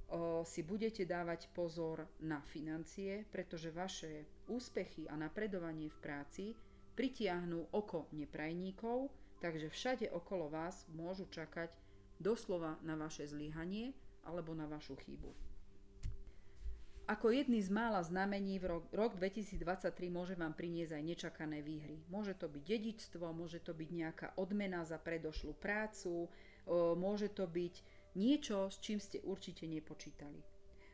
o, 0.10 0.42
si 0.50 0.66
budete 0.66 1.06
dávať 1.06 1.54
pozor 1.54 2.10
na 2.26 2.42
financie, 2.50 3.22
pretože 3.30 3.70
vaše 3.70 4.26
úspechy 4.50 5.06
a 5.06 5.14
napredovanie 5.14 5.94
v 5.94 6.02
práci 6.02 6.44
pritiahnú 6.98 7.70
oko 7.70 8.10
neprajníkov, 8.18 9.14
takže 9.46 9.70
všade 9.70 10.10
okolo 10.10 10.50
vás 10.50 10.90
môžu 10.90 11.30
čakať 11.30 11.70
doslova 12.18 12.82
na 12.82 12.98
vaše 12.98 13.30
zlyhanie 13.30 13.94
alebo 14.26 14.58
na 14.58 14.66
vašu 14.66 14.98
chybu. 14.98 15.30
Ako 17.06 17.30
jedný 17.30 17.62
z 17.62 17.70
mála 17.70 18.02
znamení 18.02 18.58
v 18.58 18.66
rok, 18.66 18.90
rok 18.90 19.14
2023 19.22 19.94
môže 20.10 20.34
vám 20.34 20.58
priniesť 20.58 20.98
aj 20.98 21.04
nečakané 21.06 21.62
výhry. 21.62 22.02
Môže 22.10 22.34
to 22.34 22.50
byť 22.50 22.66
dedičstvo, 22.66 23.30
môže 23.30 23.62
to 23.62 23.78
byť 23.78 23.90
nejaká 23.94 24.28
odmena 24.42 24.82
za 24.82 24.98
predošlú 24.98 25.54
prácu, 25.54 26.26
môže 26.98 27.30
to 27.30 27.46
byť 27.46 27.86
Niečo, 28.16 28.72
s 28.72 28.80
čím 28.80 28.96
ste 29.04 29.20
určite 29.28 29.68
nepočítali. 29.68 30.40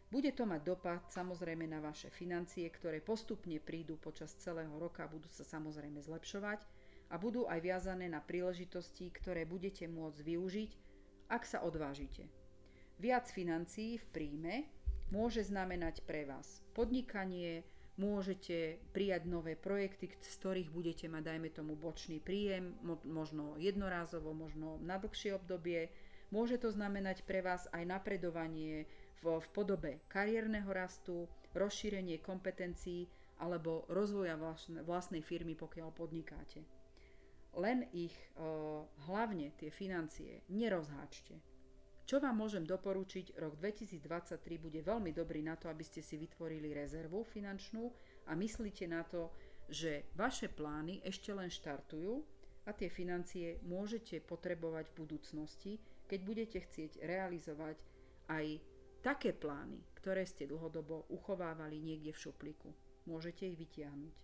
Bude 0.10 0.34
to 0.34 0.50
mať 0.50 0.62
dopad 0.66 1.06
samozrejme 1.14 1.70
na 1.70 1.78
vaše 1.78 2.10
financie, 2.10 2.66
ktoré 2.68 2.98
postupne 2.98 3.62
prídu 3.62 3.96
počas 4.02 4.34
celého 4.42 4.74
roka, 4.82 5.06
budú 5.06 5.30
sa 5.30 5.46
samozrejme 5.46 6.02
zlepšovať 6.02 6.81
a 7.12 7.20
budú 7.20 7.46
aj 7.46 7.60
viazané 7.60 8.08
na 8.08 8.24
príležitosti, 8.24 9.12
ktoré 9.12 9.44
budete 9.44 9.86
môcť 9.92 10.20
využiť, 10.24 10.72
ak 11.28 11.44
sa 11.44 11.62
odvážite. 11.62 12.32
Viac 12.98 13.28
financií 13.28 14.00
v 14.00 14.06
príjme 14.16 14.56
môže 15.12 15.44
znamenať 15.44 16.08
pre 16.08 16.24
vás 16.24 16.64
podnikanie, 16.72 17.68
môžete 18.00 18.80
prijať 18.96 19.28
nové 19.28 19.60
projekty, 19.60 20.08
z 20.08 20.34
ktorých 20.40 20.72
budete 20.72 21.12
mať, 21.12 21.36
dajme 21.36 21.50
tomu, 21.52 21.76
bočný 21.76 22.24
príjem, 22.24 22.80
možno 23.04 23.60
jednorázovo, 23.60 24.32
možno 24.32 24.80
na 24.80 24.96
dlhšie 24.96 25.36
obdobie, 25.36 25.92
Môže 26.32 26.56
to 26.56 26.72
znamenať 26.72 27.28
pre 27.28 27.44
vás 27.44 27.68
aj 27.76 27.84
napredovanie 27.84 28.88
v, 29.20 29.24
v 29.36 29.48
podobe 29.52 30.00
kariérneho 30.08 30.72
rastu, 30.72 31.28
rozšírenie 31.52 32.24
kompetencií 32.24 33.12
alebo 33.36 33.84
rozvoja 33.92 34.40
vlastnej 34.88 35.20
firmy, 35.20 35.60
pokiaľ 35.60 35.92
podnikáte. 35.92 36.64
Len 37.60 37.84
ich, 37.92 38.16
hlavne 39.08 39.52
tie 39.60 39.68
financie, 39.68 40.48
nerozháčte. 40.48 41.36
Čo 42.08 42.20
vám 42.20 42.44
môžem 42.44 42.68
doporučiť, 42.68 43.40
rok 43.40 43.56
2023 43.60 44.40
bude 44.60 44.84
veľmi 44.84 45.16
dobrý 45.16 45.40
na 45.44 45.56
to, 45.56 45.72
aby 45.72 45.84
ste 45.84 46.04
si 46.04 46.20
vytvorili 46.20 46.76
rezervu 46.76 47.24
finančnú 47.24 47.88
a 48.28 48.36
myslíte 48.36 48.88
na 48.88 49.04
to, 49.08 49.32
že 49.72 50.12
vaše 50.20 50.52
plány 50.52 51.00
ešte 51.08 51.32
len 51.32 51.48
štartujú 51.48 52.20
a 52.68 52.76
tie 52.76 52.92
financie 52.92 53.64
môžete 53.64 54.20
potrebovať 54.28 54.92
v 54.92 54.98
budúcnosti, 55.08 55.72
keď 56.12 56.20
budete 56.28 56.60
chcieť 56.60 57.00
realizovať 57.00 57.80
aj 58.28 58.60
také 59.00 59.32
plány, 59.32 59.80
ktoré 59.96 60.28
ste 60.28 60.52
dlhodobo 60.52 61.08
uchovávali 61.08 61.80
niekde 61.80 62.12
v 62.12 62.22
šupliku. 62.28 62.76
Môžete 63.08 63.48
ich 63.48 63.56
vytiahnuť. 63.56 64.16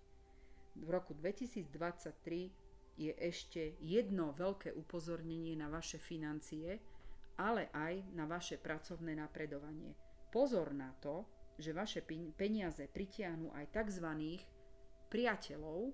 V 0.84 0.90
roku 0.92 1.16
2023 1.16 2.67
je 2.98 3.14
ešte 3.14 3.78
jedno 3.80 4.34
veľké 4.34 4.74
upozornenie 4.74 5.54
na 5.54 5.70
vaše 5.70 6.02
financie, 6.02 6.82
ale 7.38 7.70
aj 7.70 8.02
na 8.18 8.26
vaše 8.26 8.58
pracovné 8.58 9.14
napredovanie. 9.14 9.94
Pozor 10.34 10.74
na 10.74 10.90
to, 10.98 11.30
že 11.62 11.78
vaše 11.78 12.02
peniaze 12.34 12.90
pritiahnu 12.90 13.54
aj 13.54 13.70
tzv. 13.70 14.08
priateľov, 15.10 15.94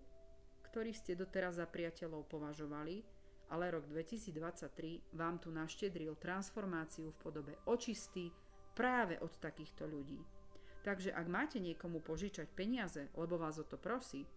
ktorých 0.72 0.98
ste 0.98 1.14
doteraz 1.20 1.60
za 1.60 1.68
priateľov 1.68 2.28
považovali, 2.32 3.04
ale 3.52 3.70
rok 3.70 3.86
2023 3.92 5.14
vám 5.14 5.38
tu 5.38 5.52
naštedril 5.52 6.18
transformáciu 6.18 7.12
v 7.14 7.20
podobe 7.22 7.54
očisty 7.68 8.32
práve 8.74 9.20
od 9.22 9.38
takýchto 9.38 9.86
ľudí. 9.86 10.18
Takže 10.84 11.16
ak 11.16 11.28
máte 11.32 11.64
niekomu 11.64 12.04
požičať 12.04 12.52
peniaze, 12.52 13.08
lebo 13.16 13.40
vás 13.40 13.56
o 13.62 13.64
to 13.64 13.80
prosí, 13.80 14.28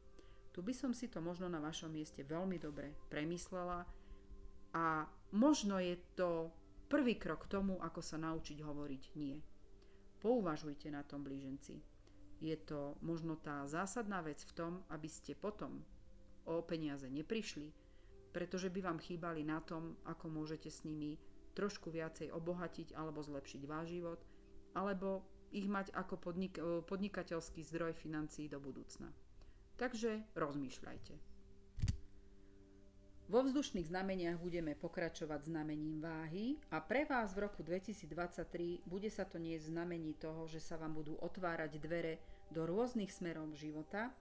tu 0.57 0.65
by 0.65 0.73
som 0.73 0.97
si 0.97 1.13
to 1.13 1.21
možno 1.21 1.53
na 1.53 1.61
vašom 1.61 1.93
mieste 1.93 2.25
veľmi 2.25 2.57
dobre 2.57 2.97
premyslela 3.13 3.85
a 4.73 5.05
možno 5.37 5.77
je 5.77 6.01
to 6.17 6.49
prvý 6.89 7.21
krok 7.21 7.45
k 7.45 7.61
tomu, 7.61 7.77
ako 7.77 8.01
sa 8.01 8.17
naučiť 8.17 8.65
hovoriť 8.65 9.03
nie. 9.21 9.37
Pouvažujte 10.17 10.89
na 10.89 11.05
tom 11.05 11.21
blíženci. 11.21 11.77
Je 12.41 12.57
to 12.57 12.97
možno 13.05 13.37
tá 13.37 13.69
zásadná 13.69 14.25
vec 14.25 14.41
v 14.49 14.57
tom, 14.57 14.73
aby 14.89 15.13
ste 15.13 15.37
potom 15.37 15.85
o 16.49 16.65
peniaze 16.65 17.05
neprišli, 17.05 17.69
pretože 18.33 18.73
by 18.73 18.81
vám 18.81 18.99
chýbali 19.05 19.45
na 19.45 19.61
tom, 19.61 20.01
ako 20.09 20.33
môžete 20.33 20.73
s 20.73 20.89
nimi 20.89 21.21
trošku 21.53 21.93
viacej 21.93 22.33
obohatiť 22.33 22.97
alebo 22.97 23.21
zlepšiť 23.21 23.61
váš 23.69 23.93
život, 23.93 24.21
alebo 24.73 25.21
ich 25.53 25.69
mať 25.69 25.93
ako 25.93 26.17
podnik- 26.17 26.65
podnikateľský 26.89 27.61
zdroj 27.61 27.93
financií 27.93 28.49
do 28.49 28.57
budúcna. 28.57 29.13
Takže 29.76 30.25
rozmýšľajte. 30.33 31.37
Vo 33.26 33.42
vzdušných 33.42 33.90
znameniach 33.90 34.38
budeme 34.38 34.78
pokračovať 34.78 35.50
znamením 35.50 35.99
váhy 35.99 36.62
a 36.71 36.78
pre 36.78 37.02
vás 37.11 37.35
v 37.35 37.50
roku 37.50 37.66
2023 37.66 38.87
bude 38.87 39.11
sa 39.11 39.26
to 39.26 39.42
nie 39.42 39.59
znamení 39.59 40.14
toho, 40.14 40.47
že 40.47 40.62
sa 40.62 40.78
vám 40.78 40.95
budú 40.95 41.18
otvárať 41.18 41.83
dvere 41.83 42.23
do 42.54 42.62
rôznych 42.62 43.11
smerov 43.11 43.50
života 43.59 44.14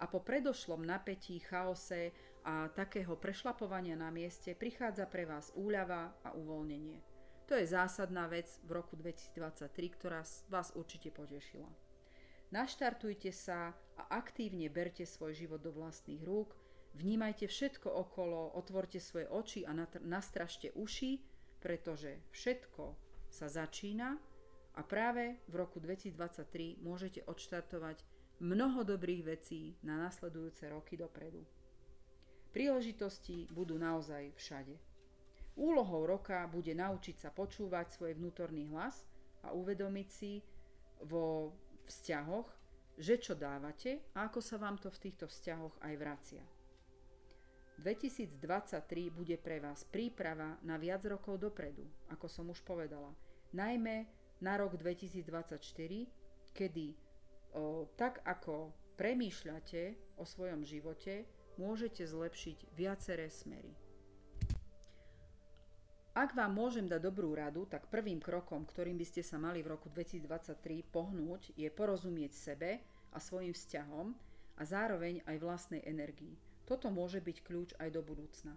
a 0.00 0.04
po 0.08 0.24
predošlom 0.24 0.88
napätí, 0.88 1.36
chaose 1.44 2.16
a 2.48 2.72
takého 2.72 3.12
prešlapovania 3.20 3.92
na 3.92 4.08
mieste 4.08 4.56
prichádza 4.56 5.04
pre 5.04 5.28
vás 5.28 5.52
úľava 5.52 6.16
a 6.24 6.32
uvoľnenie. 6.32 7.04
To 7.52 7.54
je 7.54 7.68
zásadná 7.68 8.24
vec 8.24 8.48
v 8.64 8.72
roku 8.72 8.96
2023, 8.96 9.68
ktorá 10.00 10.24
vás 10.48 10.72
určite 10.72 11.12
potešila. 11.12 11.85
Naštartujte 12.54 13.34
sa 13.34 13.74
a 13.96 14.02
aktívne 14.12 14.70
berte 14.70 15.02
svoj 15.02 15.34
život 15.34 15.62
do 15.62 15.72
vlastných 15.74 16.22
rúk– 16.22 16.54
Vnímajte 16.96 17.44
všetko 17.44 17.92
okolo, 17.92 18.56
otvorte 18.56 18.96
svoje 18.96 19.28
oči 19.28 19.68
a 19.68 19.76
nastražte 20.00 20.72
uši, 20.72 21.20
pretože 21.60 22.24
všetko 22.32 22.96
sa 23.28 23.52
začína 23.52 24.16
a 24.72 24.80
práve 24.80 25.36
v 25.44 25.54
roku 25.60 25.76
2023 25.76 26.80
môžete 26.80 27.20
odštartovať 27.28 28.00
mnoho 28.40 28.80
dobrých 28.80 29.28
vecí 29.28 29.76
na 29.84 30.00
nasledujúce 30.08 30.72
roky 30.72 30.96
dopredu. 30.96 31.44
Príležitosti 32.56 33.44
budú 33.52 33.76
naozaj 33.76 34.32
všade. 34.32 34.80
Úlohou 35.60 36.08
roka 36.08 36.48
bude 36.48 36.72
naučiť 36.72 37.16
sa 37.20 37.28
počúvať 37.28 37.92
svoj 37.92 38.16
vnútorný 38.16 38.72
hlas 38.72 39.04
a 39.44 39.52
uvedomiť 39.52 40.08
si 40.08 40.40
vo 41.04 41.52
vzťahoch, 41.86 42.48
že 42.96 43.20
čo 43.20 43.36
dávate 43.36 44.02
a 44.16 44.28
ako 44.28 44.40
sa 44.40 44.56
vám 44.56 44.80
to 44.80 44.88
v 44.88 45.00
týchto 45.08 45.28
vzťahoch 45.28 45.78
aj 45.84 45.94
vracia. 45.96 46.44
2023 47.76 49.12
bude 49.12 49.36
pre 49.36 49.60
vás 49.60 49.84
príprava 49.84 50.56
na 50.64 50.80
viac 50.80 51.04
rokov 51.04 51.36
dopredu, 51.36 51.84
ako 52.08 52.26
som 52.26 52.48
už 52.48 52.64
povedala. 52.64 53.12
Najmä 53.52 54.08
na 54.40 54.56
rok 54.56 54.80
2024, 54.80 55.60
kedy 56.56 56.96
o, 57.52 57.84
tak 58.00 58.24
ako 58.24 58.72
premýšľate 58.96 60.16
o 60.16 60.24
svojom 60.24 60.64
živote, 60.64 61.28
môžete 61.60 62.08
zlepšiť 62.08 62.72
viaceré 62.72 63.28
smery. 63.28 63.85
Ak 66.16 66.32
vám 66.32 66.56
môžem 66.56 66.88
dať 66.88 67.12
dobrú 67.12 67.36
radu, 67.36 67.68
tak 67.68 67.92
prvým 67.92 68.24
krokom, 68.24 68.64
ktorým 68.64 68.96
by 68.96 69.04
ste 69.04 69.20
sa 69.20 69.36
mali 69.36 69.60
v 69.60 69.76
roku 69.76 69.92
2023 69.92 70.88
pohnúť, 70.88 71.52
je 71.52 71.68
porozumieť 71.68 72.32
sebe 72.32 72.80
a 73.12 73.20
svojim 73.20 73.52
vzťahom 73.52 74.16
a 74.56 74.62
zároveň 74.64 75.20
aj 75.28 75.36
vlastnej 75.36 75.84
energii. 75.84 76.32
Toto 76.64 76.88
môže 76.88 77.20
byť 77.20 77.36
kľúč 77.44 77.70
aj 77.76 77.92
do 77.92 78.00
budúcna. 78.00 78.56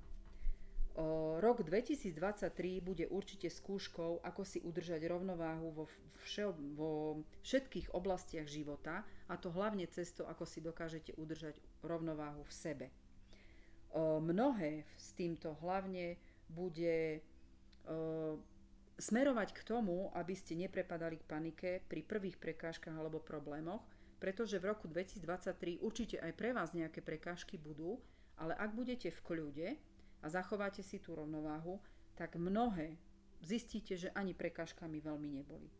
Rok 1.43 1.67
2023 1.67 2.79
bude 2.79 3.11
určite 3.11 3.51
skúškou, 3.51 4.23
ako 4.23 4.41
si 4.47 4.63
udržať 4.63 5.03
rovnováhu 5.11 5.83
vo, 5.83 5.85
vše, 6.23 6.55
vo 6.79 7.23
všetkých 7.43 7.91
oblastiach 7.91 8.47
života 8.47 9.03
a 9.27 9.35
to 9.35 9.51
hlavne 9.51 9.83
cesto, 9.91 10.23
ako 10.31 10.47
si 10.47 10.63
dokážete 10.63 11.11
udržať 11.19 11.59
rovnováhu 11.83 12.47
v 12.47 12.55
sebe. 12.55 12.87
Mnohé 13.99 14.87
s 14.95 15.11
týmto 15.11 15.59
hlavne 15.59 16.15
bude 16.47 17.19
smerovať 18.99 19.55
k 19.55 19.61
tomu, 19.63 20.11
aby 20.11 20.35
ste 20.35 20.59
neprepadali 20.59 21.17
k 21.17 21.27
panike 21.29 21.69
pri 21.87 22.01
prvých 22.03 22.35
prekážkach 22.35 22.93
alebo 22.93 23.23
problémoch, 23.23 23.81
pretože 24.19 24.59
v 24.59 24.67
roku 24.75 24.91
2023 24.91 25.79
určite 25.79 26.19
aj 26.19 26.35
pre 26.35 26.51
vás 26.51 26.75
nejaké 26.75 26.99
prekážky 26.99 27.55
budú, 27.55 28.03
ale 28.35 28.51
ak 28.59 28.75
budete 28.75 29.07
v 29.07 29.23
kľude 29.23 29.67
a 30.19 30.25
zachováte 30.27 30.83
si 30.83 30.99
tú 30.99 31.15
rovnováhu, 31.15 31.79
tak 32.19 32.35
mnohé 32.35 32.99
zistíte, 33.39 33.95
že 33.95 34.11
ani 34.11 34.35
prekážkami 34.35 34.99
veľmi 34.99 35.29
neboli. 35.39 35.71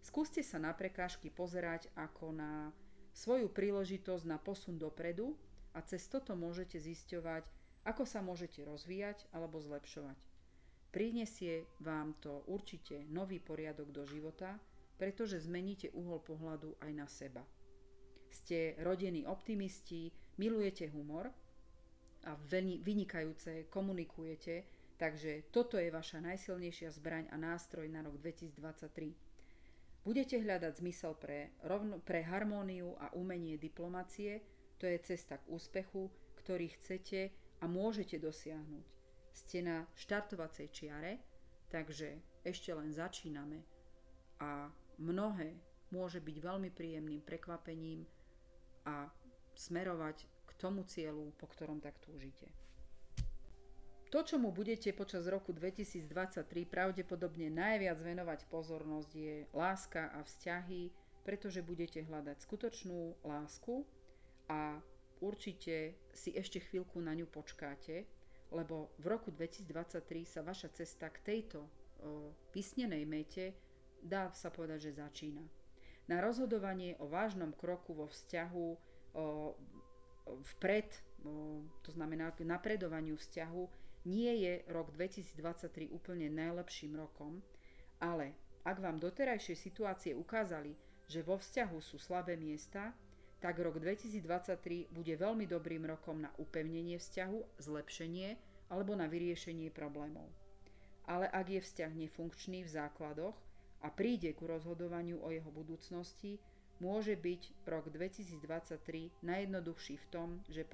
Skúste 0.00 0.40
sa 0.46 0.62
na 0.62 0.70
prekážky 0.70 1.28
pozerať 1.28 1.90
ako 1.98 2.30
na 2.30 2.70
svoju 3.10 3.50
príležitosť 3.50 4.24
na 4.24 4.38
posun 4.38 4.78
dopredu 4.78 5.34
a 5.74 5.82
cez 5.82 6.06
toto 6.06 6.38
môžete 6.38 6.78
zisťovať, 6.78 7.42
ako 7.82 8.06
sa 8.06 8.22
môžete 8.22 8.62
rozvíjať 8.62 9.26
alebo 9.34 9.58
zlepšovať. 9.58 10.29
Prinesie 10.90 11.70
vám 11.80 12.18
to 12.18 12.42
určite 12.50 13.06
nový 13.08 13.38
poriadok 13.38 13.94
do 13.94 14.02
života, 14.06 14.58
pretože 14.98 15.40
zmeníte 15.40 15.94
uhol 15.94 16.18
pohľadu 16.20 16.76
aj 16.82 16.92
na 16.92 17.06
seba 17.06 17.42
ste 18.30 18.78
rodení 18.80 19.26
optimisti, 19.26 20.10
milujete 20.38 20.88
humor 20.94 21.28
a 22.24 22.32
vynikajúce 22.86 23.66
komunikujete, 23.68 24.64
takže 24.96 25.50
toto 25.50 25.76
je 25.76 25.90
vaša 25.90 26.22
najsilnejšia 26.22 26.94
zbraň 26.94 27.24
a 27.34 27.36
nástroj 27.36 27.90
na 27.90 28.06
rok 28.06 28.16
2023. 28.22 29.12
Budete 30.00 30.40
hľadať 30.40 30.72
zmysel 30.80 31.12
pre, 31.20 31.52
rovno, 31.60 32.00
pre 32.00 32.24
harmóniu 32.24 32.96
a 32.96 33.12
umenie 33.12 33.60
diplomacie, 33.60 34.40
to 34.80 34.88
je 34.88 34.96
cesta 35.04 35.36
k 35.36 35.44
úspechu, 35.52 36.08
ktorý 36.40 36.72
chcete 36.72 37.28
a 37.60 37.68
môžete 37.68 38.16
dosiahnuť. 38.16 38.99
Ste 39.30 39.62
na 39.62 39.86
štartovacej 39.94 40.66
čiare, 40.74 41.22
takže 41.70 42.18
ešte 42.42 42.74
len 42.74 42.90
začíname 42.90 43.62
a 44.40 44.68
mnohé 44.98 45.54
môže 45.92 46.22
byť 46.22 46.36
veľmi 46.38 46.70
príjemným 46.72 47.22
prekvapením 47.22 48.06
a 48.86 49.10
smerovať 49.54 50.24
k 50.46 50.50
tomu 50.56 50.86
cieľu, 50.86 51.34
po 51.36 51.46
ktorom 51.50 51.82
tak 51.82 51.98
túžite. 52.00 52.48
To, 54.10 54.26
čomu 54.26 54.50
budete 54.50 54.90
počas 54.90 55.30
roku 55.30 55.54
2023 55.54 56.42
pravdepodobne 56.66 57.46
najviac 57.46 57.94
venovať 58.02 58.50
pozornosť, 58.50 59.10
je 59.14 59.46
láska 59.54 60.10
a 60.10 60.26
vzťahy, 60.26 60.90
pretože 61.22 61.62
budete 61.62 62.02
hľadať 62.02 62.42
skutočnú 62.42 63.22
lásku 63.22 63.86
a 64.50 64.82
určite 65.22 65.94
si 66.10 66.34
ešte 66.34 66.58
chvíľku 66.58 66.98
na 66.98 67.14
ňu 67.14 67.30
počkáte, 67.30 68.02
lebo 68.50 68.90
v 68.98 69.06
roku 69.06 69.30
2023 69.30 70.26
sa 70.26 70.40
vaša 70.42 70.74
cesta 70.74 71.06
k 71.10 71.18
tejto 71.22 71.64
vysnenej 72.50 73.04
mete 73.06 73.54
dá 74.00 74.32
sa 74.32 74.48
povedať, 74.48 74.90
že 74.90 75.00
začína. 75.00 75.44
Na 76.08 76.18
rozhodovanie 76.24 76.96
o 76.98 77.06
vážnom 77.06 77.52
kroku 77.54 77.94
vo 77.94 78.08
vzťahu 78.08 78.66
vpred, 80.56 80.88
to 81.84 81.90
znamená 81.92 82.32
k 82.32 82.42
napredovaniu 82.48 83.14
vzťahu, 83.20 83.62
nie 84.08 84.32
je 84.42 84.64
rok 84.72 84.90
2023 84.96 85.92
úplne 85.92 86.32
najlepším 86.32 86.96
rokom, 86.96 87.44
ale 88.00 88.32
ak 88.64 88.80
vám 88.80 88.96
doterajšie 88.96 89.52
situácie 89.52 90.16
ukázali, 90.16 90.72
že 91.04 91.20
vo 91.20 91.36
vzťahu 91.36 91.78
sú 91.84 92.00
slabé 92.00 92.40
miesta, 92.40 92.96
tak 93.40 93.58
rok 93.58 93.80
2023 93.80 94.92
bude 94.92 95.14
veľmi 95.16 95.48
dobrým 95.48 95.88
rokom 95.88 96.20
na 96.20 96.30
upevnenie 96.36 97.00
vzťahu, 97.00 97.60
zlepšenie 97.60 98.36
alebo 98.68 98.94
na 98.94 99.08
vyriešenie 99.08 99.72
problémov. 99.72 100.28
Ale 101.08 101.26
ak 101.26 101.48
je 101.48 101.60
vzťah 101.64 101.92
nefunkčný 101.96 102.62
v 102.62 102.70
základoch, 102.70 103.34
a 103.80 103.88
príde 103.88 104.36
ku 104.36 104.44
rozhodovaniu 104.44 105.24
o 105.24 105.32
jeho 105.32 105.48
budúcnosti, 105.48 106.36
môže 106.80 107.16
byť 107.16 107.64
rok 107.68 107.88
2023 107.88 109.24
najjednoduchší 109.24 109.94
v 109.96 110.06
tom, 110.12 110.28
že 110.48 110.68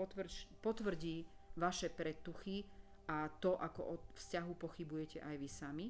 potvrdí 0.62 1.26
vaše 1.55 1.90
predtuchy 1.90 2.66
a 3.07 3.31
to, 3.38 3.55
ako 3.62 3.81
o 3.83 3.94
vzťahu 4.18 4.52
pochybujete 4.59 5.22
aj 5.22 5.35
vy 5.38 5.48
sami. 5.50 5.87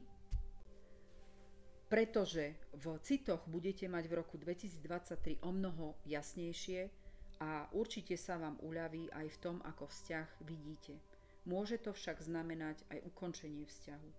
Pretože 1.87 2.59
v 2.75 2.99
citoch 3.07 3.47
budete 3.47 3.87
mať 3.87 4.11
v 4.11 4.15
roku 4.19 4.35
2023 4.35 5.39
o 5.47 5.51
mnoho 5.55 5.95
jasnejšie 6.03 6.91
a 7.39 7.71
určite 7.71 8.19
sa 8.19 8.43
vám 8.43 8.59
uľaví 8.59 9.07
aj 9.15 9.27
v 9.31 9.39
tom, 9.39 9.57
ako 9.63 9.87
vzťah 9.87 10.29
vidíte. 10.43 10.99
Môže 11.47 11.79
to 11.79 11.95
však 11.95 12.19
znamenať 12.27 12.83
aj 12.91 13.07
ukončenie 13.07 13.63
vzťahu. 13.71 14.11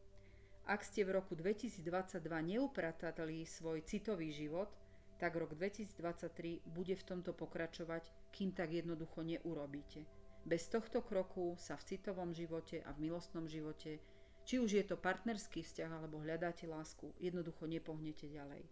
Ak 0.67 0.83
ste 0.83 1.03
v 1.03 1.19
roku 1.19 1.35
2022 1.35 1.83
neupratali 2.23 3.43
svoj 3.43 3.83
citový 3.83 4.31
život, 4.31 4.71
tak 5.19 5.35
rok 5.35 5.51
2023 5.55 6.63
bude 6.71 6.95
v 6.95 7.03
tomto 7.03 7.35
pokračovať, 7.35 8.31
kým 8.31 8.55
tak 8.55 8.71
jednoducho 8.71 9.27
neurobíte. 9.27 10.07
Bez 10.47 10.71
tohto 10.71 11.03
kroku 11.03 11.59
sa 11.59 11.75
v 11.75 11.83
citovom 11.83 12.31
živote 12.31 12.79
a 12.87 12.95
v 12.95 13.11
milostnom 13.11 13.43
živote, 13.49 13.99
či 14.47 14.63
už 14.63 14.79
je 14.79 14.83
to 14.87 14.95
partnerský 14.95 15.59
vzťah 15.59 15.91
alebo 15.91 16.23
hľadáte 16.23 16.63
lásku, 16.71 17.11
jednoducho 17.19 17.67
nepohnete 17.67 18.31
ďalej. 18.31 18.63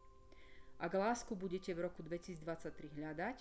Ak 0.79 0.95
lásku 0.95 1.35
budete 1.35 1.75
v 1.75 1.91
roku 1.91 1.99
2023 1.99 2.71
hľadať, 2.95 3.37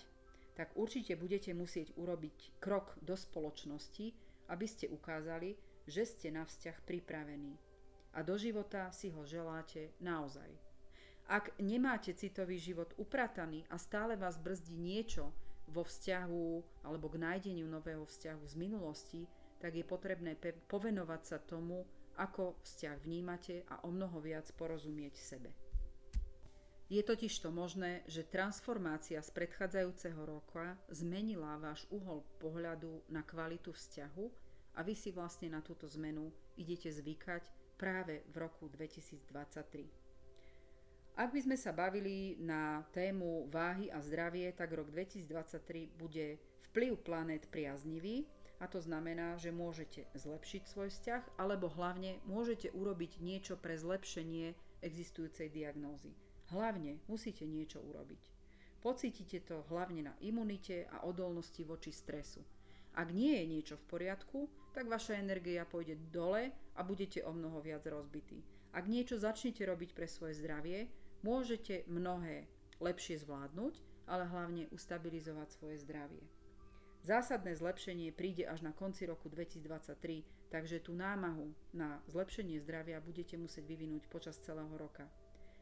tak 0.59 0.75
určite 0.75 1.15
budete 1.15 1.55
musieť 1.55 1.95
urobiť 1.95 2.59
krok 2.59 2.95
do 2.99 3.15
spoločnosti, 3.15 4.11
aby 4.51 4.65
ste 4.67 4.91
ukázali, 4.91 5.55
že 5.87 6.03
ste 6.03 6.27
na 6.31 6.43
vzťah 6.43 6.83
pripravení 6.83 7.55
a 8.15 8.23
do 8.23 8.39
života 8.39 8.87
si 8.95 9.11
ho 9.11 9.27
želáte 9.27 9.91
naozaj. 9.99 10.47
Ak 11.27 11.51
nemáte 11.59 12.15
citový 12.15 12.55
život 12.55 12.95
uprataný 12.95 13.67
a 13.67 13.75
stále 13.75 14.15
vás 14.15 14.39
brzdí 14.39 14.79
niečo 14.79 15.35
vo 15.67 15.83
vzťahu 15.83 16.45
alebo 16.87 17.11
k 17.11 17.19
nájdeniu 17.19 17.67
nového 17.67 18.07
vzťahu 18.07 18.43
z 18.47 18.55
minulosti, 18.55 19.21
tak 19.59 19.75
je 19.75 19.83
potrebné 19.83 20.37
povenovať 20.69 21.21
sa 21.25 21.37
tomu, 21.41 21.83
ako 22.15 22.55
vzťah 22.63 22.95
vnímate 23.03 23.63
a 23.67 23.83
o 23.83 23.89
mnoho 23.91 24.19
viac 24.23 24.47
porozumieť 24.55 25.15
sebe. 25.19 25.51
Je 26.85 27.01
totiž 27.01 27.41
to 27.41 27.49
možné, 27.49 28.05
že 28.05 28.29
transformácia 28.29 29.17
z 29.17 29.29
predchádzajúceho 29.33 30.21
roka 30.21 30.77
zmenila 30.93 31.57
váš 31.57 31.89
uhol 31.89 32.21
pohľadu 32.37 33.01
na 33.09 33.25
kvalitu 33.25 33.73
vzťahu 33.73 34.25
a 34.77 34.85
vy 34.85 34.93
si 34.93 35.09
vlastne 35.09 35.49
na 35.49 35.65
túto 35.65 35.89
zmenu 35.97 36.29
idete 36.53 36.93
zvykať 36.93 37.49
práve 37.73 38.21
v 38.29 38.35
roku 38.37 38.69
2023. 38.69 40.05
Ak 41.15 41.31
by 41.31 41.39
sme 41.41 41.57
sa 41.57 41.71
bavili 41.71 42.37
na 42.43 42.83
tému 42.91 43.47
váhy 43.47 43.87
a 43.89 44.03
zdravie, 44.03 44.51
tak 44.51 44.75
rok 44.75 44.91
2023 44.91 45.95
bude 45.95 46.37
vplyv 46.69 47.01
planét 47.01 47.47
priaznivý 47.47 48.27
a 48.59 48.65
to 48.71 48.79
znamená, 48.79 49.35
že 49.35 49.51
môžete 49.51 50.07
zlepšiť 50.15 50.63
svoj 50.65 50.89
vzťah 50.91 51.39
alebo 51.41 51.67
hlavne 51.71 52.23
môžete 52.23 52.71
urobiť 52.71 53.19
niečo 53.19 53.59
pre 53.59 53.75
zlepšenie 53.75 54.55
existujúcej 54.79 55.51
diagnózy. 55.51 56.15
Hlavne 56.53 57.01
musíte 57.09 57.43
niečo 57.43 57.81
urobiť. 57.81 58.21
Pocítite 58.85 59.41
to 59.41 59.65
hlavne 59.73 60.05
na 60.05 60.13
imunite 60.21 60.85
a 60.93 61.09
odolnosti 61.09 61.65
voči 61.65 61.89
stresu. 61.89 62.45
Ak 62.95 63.11
nie 63.11 63.35
je 63.35 63.45
niečo 63.49 63.75
v 63.75 63.87
poriadku, 63.91 64.39
tak 64.71 64.87
vaša 64.87 65.19
energia 65.19 65.67
pôjde 65.67 65.99
dole 66.13 66.53
a 66.77 66.81
budete 66.85 67.25
o 67.25 67.33
mnoho 67.33 67.59
viac 67.59 67.83
rozbití. 67.83 68.39
Ak 68.71 68.85
niečo 68.85 69.19
začnete 69.19 69.65
robiť 69.65 69.91
pre 69.97 70.07
svoje 70.07 70.37
zdravie, 70.37 70.87
môžete 71.25 71.87
mnohé 71.89 72.47
lepšie 72.79 73.19
zvládnuť, 73.23 73.73
ale 74.05 74.29
hlavne 74.29 74.69
ustabilizovať 74.69 75.47
svoje 75.49 75.81
zdravie. 75.81 76.21
Zásadné 77.05 77.53
zlepšenie 77.53 78.09
príde 78.09 78.49
až 78.49 78.65
na 78.65 78.73
konci 78.73 79.05
roku 79.05 79.29
2023, 79.29 80.49
takže 80.49 80.81
tú 80.81 80.97
námahu 80.97 81.53
na 81.69 82.01
zlepšenie 82.09 82.57
zdravia 82.57 82.97
budete 82.97 83.37
musieť 83.37 83.61
vyvinúť 83.69 84.09
počas 84.09 84.41
celého 84.41 84.73
roka 84.73 85.05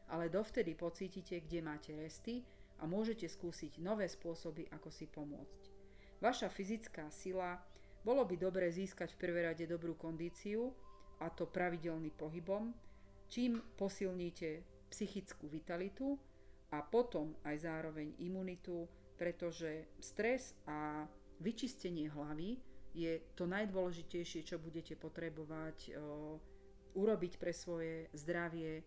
ale 0.08 0.28
dovtedy 0.28 0.74
pocítite, 0.74 1.40
kde 1.40 1.64
máte 1.64 1.96
resty 1.96 2.44
a 2.82 2.84
môžete 2.84 3.24
skúsiť 3.30 3.80
nové 3.80 4.10
spôsoby, 4.10 4.68
ako 4.68 4.88
si 4.92 5.08
pomôcť. 5.08 5.62
Vaša 6.20 6.48
fyzická 6.52 7.08
sila 7.08 7.56
bolo 8.04 8.24
by 8.28 8.36
dobre 8.36 8.68
získať 8.68 9.16
v 9.16 9.20
prvé 9.20 9.40
rade 9.48 9.64
dobrú 9.64 9.96
kondíciu, 9.96 10.72
a 11.22 11.30
to 11.30 11.46
pravidelný 11.46 12.10
pohybom, 12.10 12.74
čím 13.30 13.62
posilníte 13.78 14.66
psychickú 14.90 15.46
vitalitu 15.46 16.18
a 16.74 16.82
potom 16.82 17.38
aj 17.46 17.64
zároveň 17.64 18.18
imunitu, 18.18 18.84
pretože 19.14 19.86
stres 20.02 20.58
a 20.66 21.06
vyčistenie 21.40 22.10
hlavy 22.10 22.60
je 22.94 23.18
to 23.34 23.46
najdôležitejšie, 23.50 24.46
čo 24.46 24.62
budete 24.62 24.94
potrebovať 24.94 25.98
o, 25.98 26.38
urobiť 26.94 27.42
pre 27.42 27.50
svoje 27.50 28.06
zdravie 28.14 28.86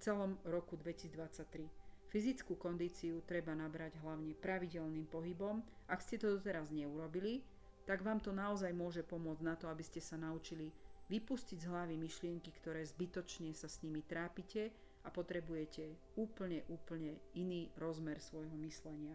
celom 0.00 0.40
roku 0.48 0.80
2023. 0.80 1.68
Fyzickú 2.10 2.58
kondíciu 2.58 3.22
treba 3.22 3.54
nabrať 3.54 4.00
hlavne 4.02 4.34
pravidelným 4.34 5.06
pohybom. 5.06 5.62
Ak 5.86 6.02
ste 6.02 6.18
to 6.18 6.40
doteraz 6.40 6.72
neurobili, 6.74 7.44
tak 7.86 8.02
vám 8.02 8.18
to 8.18 8.34
naozaj 8.34 8.72
môže 8.74 9.06
pomôcť 9.06 9.42
na 9.46 9.54
to, 9.54 9.70
aby 9.70 9.84
ste 9.84 10.02
sa 10.02 10.18
naučili 10.18 10.72
vypustiť 11.06 11.58
z 11.58 11.70
hlavy 11.70 11.94
myšlienky, 12.00 12.50
ktoré 12.54 12.82
zbytočne 12.82 13.54
sa 13.54 13.70
s 13.70 13.82
nimi 13.86 14.02
trápite 14.02 14.74
a 15.06 15.08
potrebujete 15.10 16.14
úplne, 16.18 16.66
úplne 16.66 17.18
iný 17.34 17.70
rozmer 17.78 18.18
svojho 18.18 18.54
myslenia. 18.66 19.14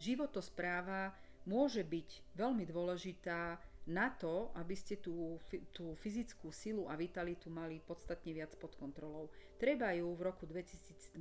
Životospráva 0.00 1.14
môže 1.44 1.84
byť 1.84 2.36
veľmi 2.36 2.64
dôležitá 2.64 3.60
na 3.84 4.08
to, 4.08 4.48
aby 4.56 4.72
ste 4.72 4.96
tú, 4.96 5.36
tú 5.76 5.92
fyzickú 6.00 6.48
silu 6.48 6.88
a 6.88 6.96
vitalitu 6.96 7.52
mali 7.52 7.84
podstatne 7.84 8.32
viac 8.32 8.56
pod 8.56 8.72
kontrolou. 8.80 9.28
Treba 9.60 9.92
ju 9.92 10.08
v 10.16 10.24
roku 10.24 10.48
2023 10.48 11.20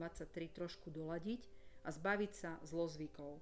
trošku 0.56 0.88
doladiť 0.88 1.44
a 1.84 1.92
zbaviť 1.92 2.32
sa 2.32 2.56
zlozvykov. 2.64 3.34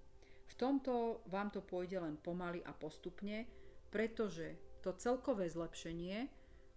V 0.51 0.53
tomto 0.57 1.21
vám 1.29 1.53
to 1.53 1.61
pôjde 1.61 2.01
len 2.01 2.17
pomaly 2.17 2.65
a 2.65 2.73
postupne, 2.73 3.45
pretože 3.93 4.57
to 4.81 4.91
celkové 4.97 5.45
zlepšenie 5.45 6.25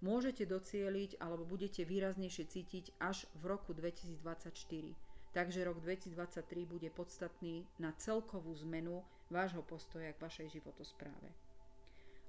môžete 0.04 0.44
docieliť 0.44 1.16
alebo 1.24 1.48
budete 1.48 1.88
výraznejšie 1.88 2.44
cítiť 2.44 2.84
až 3.00 3.24
v 3.40 3.56
roku 3.56 3.72
2024. 3.72 5.03
Takže 5.34 5.66
rok 5.66 5.82
2023 5.82 6.62
bude 6.62 6.86
podstatný 6.94 7.66
na 7.82 7.90
celkovú 7.98 8.54
zmenu 8.62 9.02
vášho 9.26 9.66
postoja 9.66 10.14
k 10.14 10.22
vašej 10.22 10.62
životospráve. 10.62 11.34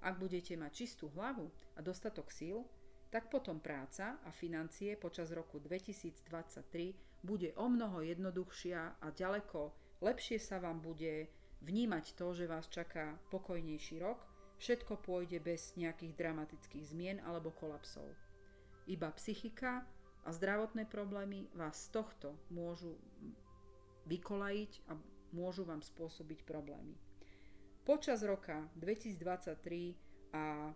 Ak 0.01 0.17
budete 0.17 0.57
mať 0.57 0.71
čistú 0.73 1.13
hlavu 1.13 1.53
a 1.77 1.85
dostatok 1.85 2.33
síl, 2.33 2.65
tak 3.13 3.29
potom 3.29 3.61
práca 3.61 4.17
a 4.25 4.33
financie 4.33 4.97
počas 4.97 5.29
roku 5.29 5.61
2023 5.61 7.21
bude 7.21 7.53
o 7.61 7.69
mnoho 7.69 8.01
jednoduchšia 8.01 8.97
a 9.01 9.07
ďaleko 9.13 9.69
lepšie 10.01 10.41
sa 10.41 10.57
vám 10.57 10.81
bude 10.81 11.29
vnímať 11.61 12.17
to, 12.17 12.33
že 12.33 12.49
vás 12.49 12.65
čaká 12.69 13.21
pokojnejší 13.29 14.01
rok, 14.01 14.25
všetko 14.57 14.97
pôjde 15.05 15.37
bez 15.45 15.77
nejakých 15.77 16.17
dramatických 16.17 16.85
zmien 16.89 17.17
alebo 17.21 17.53
kolapsov. 17.53 18.05
Iba 18.85 19.13
psychika 19.17 19.85
a 20.25 20.33
zdravotné 20.33 20.89
problémy 20.89 21.45
vás 21.53 21.85
z 21.85 22.01
tohto 22.01 22.33
môžu 22.49 22.97
vykolajiť 24.09 24.71
a 24.89 24.97
môžu 25.37 25.65
vám 25.65 25.85
spôsobiť 25.85 26.41
problémy. 26.45 26.97
Počas 27.85 28.25
roka 28.25 28.65
2023 28.81 30.33
a 30.33 30.73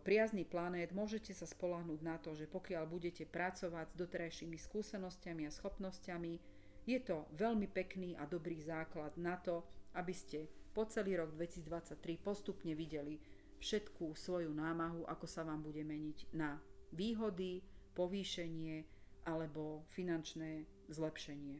priazný 0.00 0.48
planét 0.48 0.96
môžete 0.96 1.36
sa 1.36 1.44
spolahnúť 1.44 2.00
na 2.00 2.16
to, 2.16 2.32
že 2.32 2.48
pokiaľ 2.48 2.88
budete 2.88 3.28
pracovať 3.28 3.92
s 3.92 3.98
doterajšími 4.00 4.56
skúsenosťami 4.56 5.44
a 5.44 5.52
schopnosťami, 5.52 6.32
je 6.88 6.98
to 7.04 7.28
veľmi 7.36 7.68
pekný 7.68 8.16
a 8.16 8.24
dobrý 8.24 8.56
základ 8.64 9.12
na 9.20 9.36
to, 9.36 9.68
aby 9.92 10.16
ste 10.16 10.48
po 10.72 10.88
celý 10.88 11.20
rok 11.20 11.36
2023 11.36 12.00
postupne 12.20 12.72
videli 12.72 13.20
všetkú 13.60 14.16
svoju 14.16 14.52
námahu, 14.52 15.04
ako 15.08 15.26
sa 15.28 15.44
vám 15.44 15.60
bude 15.60 15.84
meniť 15.84 16.32
na 16.32 16.56
výhody, 16.92 17.60
povýšenie 17.96 18.84
alebo 19.24 19.82
finančné 19.90 20.68
zlepšenie. 20.92 21.58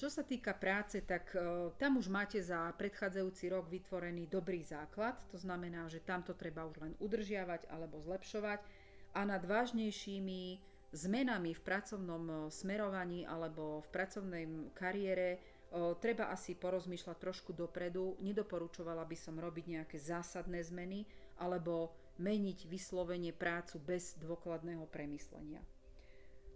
Čo 0.00 0.08
sa 0.08 0.24
týka 0.24 0.56
práce, 0.56 1.04
tak 1.04 1.28
uh, 1.36 1.76
tam 1.76 2.00
už 2.00 2.08
máte 2.08 2.40
za 2.40 2.72
predchádzajúci 2.72 3.52
rok 3.52 3.68
vytvorený 3.68 4.32
dobrý 4.32 4.64
základ, 4.64 5.20
to 5.28 5.36
znamená, 5.36 5.92
že 5.92 6.00
tamto 6.00 6.32
treba 6.32 6.64
už 6.64 6.80
len 6.80 6.96
udržiavať 7.04 7.68
alebo 7.68 8.00
zlepšovať 8.00 8.64
a 9.12 9.20
nad 9.28 9.44
vážnejšími 9.44 10.42
zmenami 10.90 11.54
v 11.54 11.62
pracovnom 11.62 12.24
e, 12.26 12.34
smerovaní 12.50 13.22
alebo 13.22 13.78
v 13.82 13.88
pracovnej 13.94 14.44
kariére 14.74 15.38
uh, 15.38 15.94
treba 15.98 16.34
asi 16.34 16.58
porozmýšľať 16.58 17.16
trošku 17.18 17.54
dopredu. 17.54 18.18
Nedoporučovala 18.22 19.06
by 19.06 19.16
som 19.18 19.38
robiť 19.38 19.64
nejaké 19.70 19.98
zásadné 20.00 20.62
zmeny 20.66 21.06
alebo 21.38 21.94
meniť 22.20 22.68
vyslovene 22.68 23.32
prácu 23.32 23.80
bez 23.80 24.14
dôkladného 24.20 24.84
premyslenia. 24.92 25.64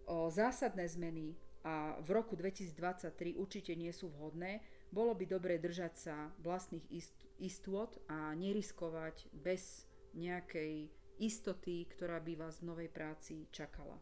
O 0.04 0.28
zásadné 0.28 0.84
zmeny 0.84 1.32
a 1.64 1.96
v 2.04 2.08
roku 2.12 2.36
2023 2.36 3.40
určite 3.40 3.72
nie 3.72 3.88
sú 3.88 4.12
vhodné, 4.12 4.60
bolo 4.92 5.16
by 5.16 5.24
dobre 5.24 5.56
držať 5.56 5.92
sa 5.96 6.16
vlastných 6.44 6.84
ist- 6.92 7.24
istôt 7.40 7.96
a 8.12 8.36
neriskovať 8.36 9.32
bez 9.32 9.88
nejakej 10.12 10.92
istoty, 11.18 11.88
ktorá 11.88 12.20
by 12.20 12.36
vás 12.36 12.60
v 12.60 12.68
novej 12.68 12.90
práci 12.92 13.48
čakala. 13.48 13.96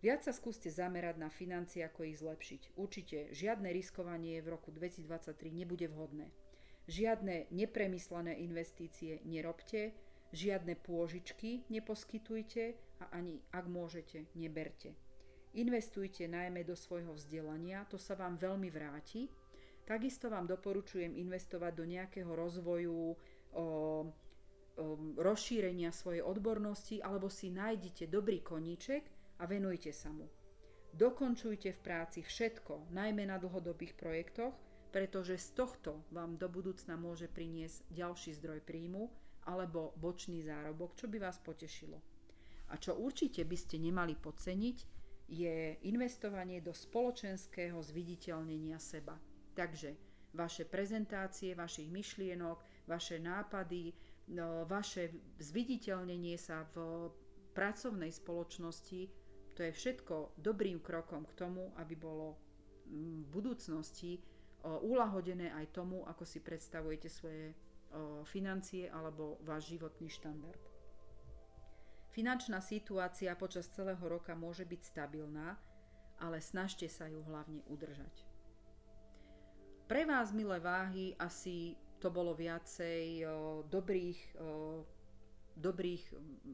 Viac 0.00 0.24
sa 0.24 0.32
skúste 0.32 0.72
zamerať 0.72 1.20
na 1.20 1.28
financie, 1.28 1.84
ako 1.84 2.08
ich 2.08 2.24
zlepšiť. 2.24 2.72
Určite 2.80 3.18
žiadne 3.36 3.68
riskovanie 3.68 4.40
v 4.40 4.56
roku 4.56 4.72
2023 4.72 5.36
nebude 5.52 5.84
vhodné. 5.92 6.32
Žiadne 6.88 7.52
nepremyslené 7.52 8.40
investície 8.40 9.20
nerobte, 9.28 9.92
žiadne 10.30 10.78
pôžičky 10.78 11.66
neposkytujte 11.70 12.74
a 13.02 13.04
ani 13.16 13.42
ak 13.50 13.64
môžete, 13.66 14.30
neberte. 14.38 14.94
Investujte 15.58 16.30
najmä 16.30 16.62
do 16.62 16.78
svojho 16.78 17.10
vzdelania, 17.10 17.82
to 17.90 17.98
sa 17.98 18.14
vám 18.14 18.38
veľmi 18.38 18.70
vráti. 18.70 19.26
Takisto 19.82 20.30
vám 20.30 20.46
doporučujem 20.46 21.18
investovať 21.18 21.72
do 21.74 21.84
nejakého 21.90 22.30
rozvoju, 22.30 22.94
o, 22.94 23.14
o, 23.58 23.64
rozšírenia 25.18 25.90
svojej 25.90 26.22
odbornosti 26.22 27.02
alebo 27.02 27.26
si 27.26 27.50
nájdite 27.50 28.06
dobrý 28.06 28.38
koníček 28.46 29.02
a 29.42 29.50
venujte 29.50 29.90
sa 29.90 30.14
mu. 30.14 30.30
Dokončujte 30.94 31.74
v 31.74 31.80
práci 31.82 32.22
všetko, 32.22 32.94
najmä 32.94 33.26
na 33.26 33.38
dlhodobých 33.42 33.98
projektoch, 33.98 34.54
pretože 34.94 35.38
z 35.38 35.48
tohto 35.58 36.02
vám 36.14 36.38
do 36.38 36.46
budúcna 36.46 36.94
môže 36.94 37.26
priniesť 37.30 37.86
ďalší 37.90 38.38
zdroj 38.38 38.62
príjmu 38.62 39.10
alebo 39.50 39.98
bočný 39.98 40.46
zárobok, 40.46 40.94
čo 40.94 41.10
by 41.10 41.18
vás 41.18 41.42
potešilo. 41.42 41.98
A 42.70 42.78
čo 42.78 42.94
určite 42.94 43.42
by 43.42 43.56
ste 43.58 43.82
nemali 43.82 44.14
podceniť, 44.14 44.78
je 45.30 45.78
investovanie 45.90 46.62
do 46.62 46.70
spoločenského 46.70 47.78
zviditeľnenia 47.82 48.78
seba. 48.78 49.18
Takže 49.58 49.94
vaše 50.34 50.62
prezentácie, 50.66 51.58
vašich 51.58 51.90
myšlienok, 51.90 52.86
vaše 52.86 53.18
nápady, 53.18 53.90
no, 54.34 54.66
vaše 54.66 55.10
zviditeľnenie 55.42 56.38
sa 56.38 56.66
v 56.74 57.10
pracovnej 57.50 58.14
spoločnosti, 58.14 59.10
to 59.54 59.60
je 59.66 59.72
všetko 59.74 60.38
dobrým 60.38 60.78
krokom 60.78 61.26
k 61.26 61.34
tomu, 61.34 61.74
aby 61.82 61.98
bolo 61.98 62.38
v 62.90 63.26
budúcnosti 63.30 64.18
ulahodené 64.62 65.50
aj 65.54 65.74
tomu, 65.74 66.06
ako 66.06 66.22
si 66.26 66.42
predstavujete 66.42 67.08
svoje 67.10 67.54
financie 68.26 68.86
alebo 68.90 69.38
váš 69.42 69.74
životný 69.74 70.06
štandard. 70.06 70.62
Finančná 72.10 72.58
situácia 72.58 73.34
počas 73.38 73.70
celého 73.70 74.02
roka 74.02 74.34
môže 74.34 74.66
byť 74.66 74.80
stabilná, 74.82 75.54
ale 76.18 76.42
snažte 76.42 76.90
sa 76.90 77.06
ju 77.06 77.22
hlavne 77.22 77.62
udržať. 77.70 78.26
Pre 79.86 80.02
vás, 80.06 80.34
milé 80.34 80.58
váhy, 80.62 81.14
asi 81.18 81.74
to 81.98 82.10
bolo 82.10 82.34
viacej 82.34 83.26
dobrých, 83.66 84.20
dobrých 85.58 86.02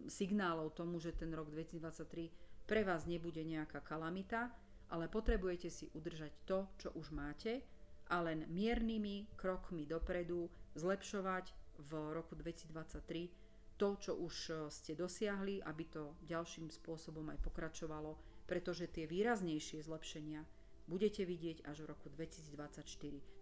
signálov 0.09 0.73
tomu, 0.77 1.01
že 1.01 1.17
ten 1.17 1.33
rok 1.33 1.53
2023 1.53 2.65
pre 2.69 2.83
vás 2.85 3.05
nebude 3.05 3.45
nejaká 3.45 3.85
kalamita, 3.85 4.53
ale 4.93 5.11
potrebujete 5.11 5.71
si 5.71 5.87
udržať 5.93 6.33
to, 6.47 6.59
čo 6.79 6.89
už 6.97 7.11
máte 7.17 7.65
a 8.07 8.23
len 8.23 8.47
miernymi 8.51 9.35
krokmi 9.35 9.83
dopredu 9.83 10.47
zlepšovať 10.77 11.51
v 11.81 11.93
roku 12.13 12.37
2023 12.37 13.33
to, 13.77 13.89
čo 14.01 14.13
už 14.17 14.69
ste 14.73 14.97
dosiahli, 14.97 15.61
aby 15.61 15.85
to 15.89 16.17
ďalším 16.25 16.73
spôsobom 16.73 17.29
aj 17.29 17.41
pokračovalo, 17.45 18.17
pretože 18.49 18.89
tie 18.89 19.05
výraznejšie 19.05 19.85
zlepšenia 19.85 20.41
budete 20.89 21.27
vidieť 21.29 21.67
až 21.69 21.85
v 21.85 21.91
roku 21.93 22.09
2024. 22.09 22.81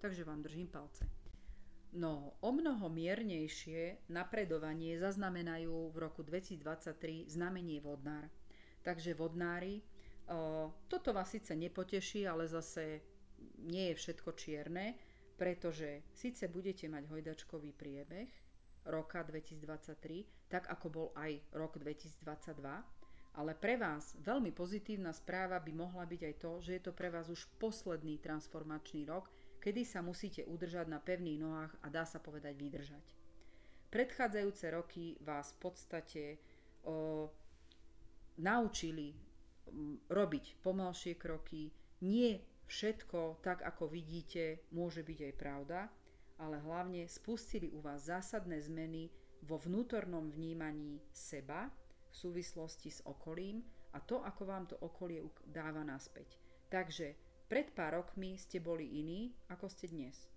Takže 0.02 0.22
vám 0.26 0.42
držím 0.42 0.66
palce. 0.66 1.06
No, 1.94 2.34
o 2.42 2.50
mnoho 2.50 2.90
miernejšie 2.90 4.10
napredovanie 4.10 4.98
zaznamenajú 4.98 5.94
v 5.94 5.96
roku 6.02 6.26
2023 6.26 7.30
znamenie 7.30 7.78
vodnár. 7.78 8.26
Takže 8.82 9.14
vodnári, 9.14 9.78
toto 10.90 11.14
vás 11.14 11.30
síce 11.30 11.54
nepoteší, 11.54 12.26
ale 12.26 12.50
zase 12.50 13.06
nie 13.62 13.92
je 13.92 13.94
všetko 13.94 14.34
čierne, 14.34 14.98
pretože 15.34 16.06
síce 16.14 16.46
budete 16.46 16.86
mať 16.86 17.10
hojdačkový 17.10 17.74
priebeh 17.74 18.30
roka 18.86 19.24
2023, 19.24 20.50
tak 20.52 20.68
ako 20.70 20.86
bol 20.92 21.08
aj 21.16 21.40
rok 21.56 21.80
2022, 21.80 22.24
ale 23.34 23.52
pre 23.58 23.74
vás 23.74 24.14
veľmi 24.22 24.54
pozitívna 24.54 25.10
správa 25.10 25.58
by 25.58 25.72
mohla 25.74 26.06
byť 26.06 26.20
aj 26.22 26.34
to, 26.38 26.52
že 26.62 26.72
je 26.78 26.82
to 26.86 26.92
pre 26.94 27.10
vás 27.10 27.26
už 27.26 27.50
posledný 27.58 28.22
transformačný 28.22 29.10
rok, 29.10 29.26
kedy 29.58 29.82
sa 29.82 30.04
musíte 30.04 30.46
udržať 30.46 30.86
na 30.86 31.02
pevných 31.02 31.42
nohách 31.42 31.72
a 31.82 31.86
dá 31.90 32.06
sa 32.06 32.22
povedať 32.22 32.54
vydržať. 32.54 33.04
Predchádzajúce 33.90 34.66
roky 34.70 35.18
vás 35.22 35.54
v 35.54 35.58
podstate 35.58 36.22
o, 36.86 37.26
naučili 38.38 39.14
robiť 40.10 40.44
pomalšie 40.62 41.14
kroky. 41.18 41.70
Nie 42.02 42.53
všetko, 42.66 43.44
tak 43.44 43.62
ako 43.62 43.88
vidíte, 43.88 44.64
môže 44.72 45.04
byť 45.04 45.18
aj 45.30 45.34
pravda, 45.36 45.80
ale 46.40 46.58
hlavne 46.60 47.06
spustili 47.06 47.70
u 47.70 47.78
vás 47.78 48.10
zásadné 48.10 48.58
zmeny 48.64 49.12
vo 49.44 49.60
vnútornom 49.60 50.32
vnímaní 50.32 50.98
seba, 51.12 51.70
v 52.10 52.14
súvislosti 52.14 52.94
s 52.94 53.02
okolím 53.02 53.58
a 53.90 53.98
to, 53.98 54.22
ako 54.22 54.42
vám 54.46 54.64
to 54.70 54.78
okolie 54.78 55.18
dáva 55.50 55.82
naspäť. 55.82 56.38
Takže 56.70 57.14
pred 57.50 57.74
pár 57.74 57.98
rokmi 57.98 58.38
ste 58.38 58.62
boli 58.62 59.02
iní, 59.02 59.34
ako 59.50 59.66
ste 59.66 59.90
dnes. 59.90 60.30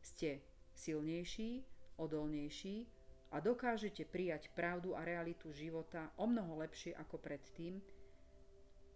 Ste 0.00 0.40
silnejší, 0.72 1.62
odolnejší 2.00 2.88
a 3.32 3.44
dokážete 3.44 4.08
prijať 4.08 4.48
pravdu 4.56 4.96
a 4.96 5.04
realitu 5.04 5.52
života 5.52 6.08
o 6.16 6.24
mnoho 6.24 6.64
lepšie 6.64 6.96
ako 6.96 7.20
predtým, 7.20 7.76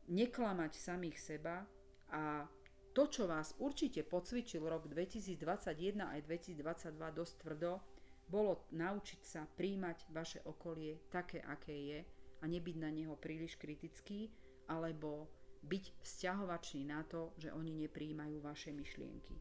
neklamať 0.09 0.73
samých 0.73 1.19
seba 1.21 1.69
a 2.09 2.49
to, 2.93 3.09
čo 3.09 3.25
vás 3.25 3.57
určite 3.57 4.05
pocvičil 4.05 4.61
rok 4.69 4.85
2021 4.89 6.05
aj 6.05 6.21
2022 6.29 6.93
dosť 6.93 7.35
tvrdo, 7.41 7.81
bolo 8.29 8.65
naučiť 8.73 9.21
sa 9.25 9.43
príjmať 9.45 10.09
vaše 10.13 10.41
okolie 10.45 11.01
také, 11.09 11.41
aké 11.45 11.73
je 11.73 12.01
a 12.41 12.45
nebyť 12.45 12.77
na 12.81 12.93
neho 12.93 13.17
príliš 13.17 13.57
kritický, 13.57 14.29
alebo 14.69 15.29
byť 15.63 15.85
vzťahovačný 16.03 16.83
na 16.89 17.05
to, 17.07 17.31
že 17.39 17.55
oni 17.55 17.87
nepríjmajú 17.87 18.41
vaše 18.43 18.75
myšlienky. 18.75 19.37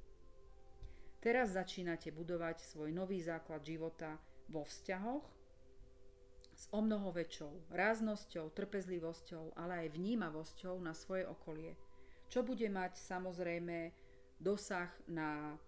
Teraz 1.22 1.54
začínate 1.54 2.10
budovať 2.10 2.66
svoj 2.66 2.90
nový 2.90 3.22
základ 3.22 3.62
života 3.62 4.18
vo 4.50 4.66
vzťahoch 4.66 5.26
s 6.58 6.66
o 6.74 6.82
mnoho 6.82 7.14
väčšou 7.14 7.74
ráznosťou, 7.74 8.54
trpezlivosťou, 8.54 9.58
ale 9.58 9.86
aj 9.86 9.98
vnímavosťou 9.98 10.78
na 10.82 10.94
svoje 10.94 11.26
okolie, 11.26 11.78
čo 12.32 12.48
bude 12.48 12.72
mať 12.72 12.96
samozrejme 12.96 13.92
dosah 14.40 14.88
na 15.12 15.60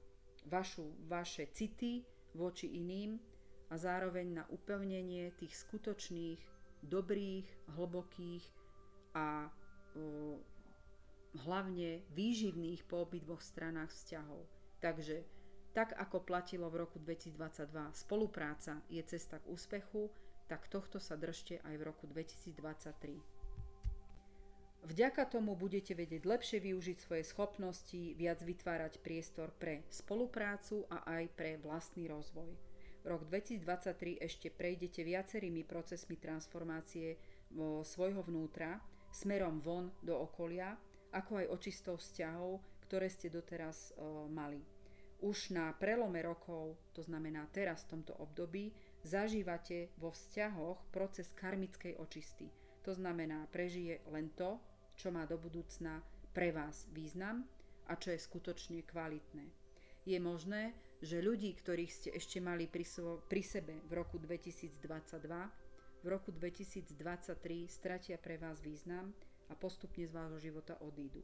vašu, 0.48 0.88
vaše 1.12 1.52
city 1.52 2.08
voči 2.32 2.72
iným 2.80 3.20
a 3.68 3.76
zároveň 3.76 4.42
na 4.42 4.44
upevnenie 4.48 5.36
tých 5.36 5.60
skutočných 5.68 6.40
dobrých, 6.88 7.48
hlbokých 7.76 8.46
a 9.14 9.52
o, 9.96 10.40
hlavne 11.44 12.08
výživných 12.16 12.88
po 12.88 13.04
obidvoch 13.04 13.44
stranách 13.44 13.92
vzťahov. 13.92 14.48
Takže 14.80 15.24
tak 15.74 15.98
ako 15.98 16.22
platilo 16.22 16.70
v 16.70 16.86
roku 16.86 17.02
2022, 17.02 17.92
spolupráca 17.98 18.80
je 18.88 19.02
cesta 19.04 19.42
k 19.42 19.50
úspechu, 19.50 20.14
tak 20.46 20.70
tohto 20.70 21.02
sa 21.02 21.18
držte 21.18 21.60
aj 21.66 21.76
v 21.76 21.84
roku 21.84 22.06
2023. 22.06 23.33
Vďaka 24.84 25.24
tomu 25.32 25.56
budete 25.56 25.96
vedieť 25.96 26.28
lepšie 26.28 26.60
využiť 26.60 26.98
svoje 27.00 27.24
schopnosti, 27.24 28.16
viac 28.20 28.44
vytvárať 28.44 29.00
priestor 29.00 29.56
pre 29.56 29.88
spoluprácu 29.88 30.84
a 30.92 31.08
aj 31.08 31.24
pre 31.34 31.56
vlastný 31.56 32.12
rozvoj 32.12 32.74
rok 33.04 33.28
2023 33.28 34.20
ešte 34.24 34.48
prejdete 34.48 35.04
viacerými 35.04 35.68
procesmi 35.68 36.16
transformácie 36.16 37.20
vo 37.52 37.84
svojho 37.84 38.24
vnútra 38.24 38.80
smerom 39.12 39.60
von 39.60 39.92
do 40.00 40.16
okolia, 40.18 40.74
ako 41.14 41.44
aj 41.44 41.52
očistou 41.52 41.96
vzťahov, 42.00 42.64
ktoré 42.88 43.12
ste 43.12 43.30
doteraz 43.30 43.94
mali. 44.32 44.64
Už 45.24 45.56
na 45.56 45.72
prelome 45.76 46.20
rokov, 46.20 46.76
to 46.92 47.04
znamená 47.04 47.48
teraz 47.54 47.86
v 47.88 48.00
tomto 48.00 48.18
období, 48.20 48.74
zažívate 49.04 49.94
vo 50.00 50.12
vzťahoch 50.12 50.90
proces 50.92 51.32
karmickej 51.36 52.00
očisty. 52.00 52.50
To 52.84 52.92
znamená, 52.92 53.48
prežije 53.52 54.04
len 54.12 54.32
to, 54.36 54.60
čo 55.04 55.12
má 55.12 55.28
do 55.28 55.36
budúcna 55.36 56.00
pre 56.32 56.56
vás 56.56 56.88
význam 56.96 57.44
a 57.92 58.00
čo 58.00 58.16
je 58.16 58.24
skutočne 58.24 58.88
kvalitné. 58.88 59.44
Je 60.08 60.16
možné, 60.16 60.72
že 61.04 61.20
ľudí, 61.20 61.52
ktorých 61.60 61.92
ste 61.92 62.10
ešte 62.16 62.40
mali 62.40 62.72
pri, 62.72 62.88
svo, 62.88 63.20
pri 63.28 63.44
sebe 63.44 63.84
v 63.84 64.00
roku 64.00 64.16
2022, 64.16 64.80
v 66.00 66.08
roku 66.08 66.32
2023 66.32 67.36
stratia 67.68 68.16
pre 68.16 68.40
vás 68.40 68.64
význam 68.64 69.12
a 69.52 69.60
postupne 69.60 70.08
z 70.08 70.16
vášho 70.16 70.40
života 70.40 70.80
odídu. 70.80 71.20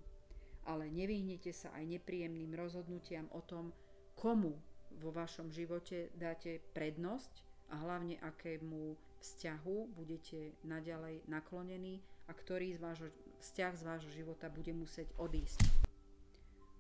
Ale 0.68 0.92
nevyhnete 0.92 1.56
sa 1.56 1.72
aj 1.72 1.88
nepríjemným 1.88 2.52
rozhodnutiam 2.60 3.32
o 3.32 3.40
tom, 3.48 3.72
komu 4.20 4.60
vo 5.00 5.16
vašom 5.16 5.56
živote 5.56 6.12
dáte 6.20 6.60
prednosť 6.76 7.48
a 7.72 7.80
hlavne 7.80 8.20
akému 8.20 9.00
vzťahu 9.24 9.96
budete 9.96 10.60
naďalej 10.68 11.24
naklonení 11.32 12.04
a 12.28 12.36
ktorý 12.36 12.76
z 12.76 12.80
vášho, 12.84 13.08
vzťah 13.40 13.74
z 13.76 13.84
vášho 13.88 14.12
života 14.12 14.52
bude 14.52 14.72
musieť 14.76 15.12
odísť. 15.18 15.90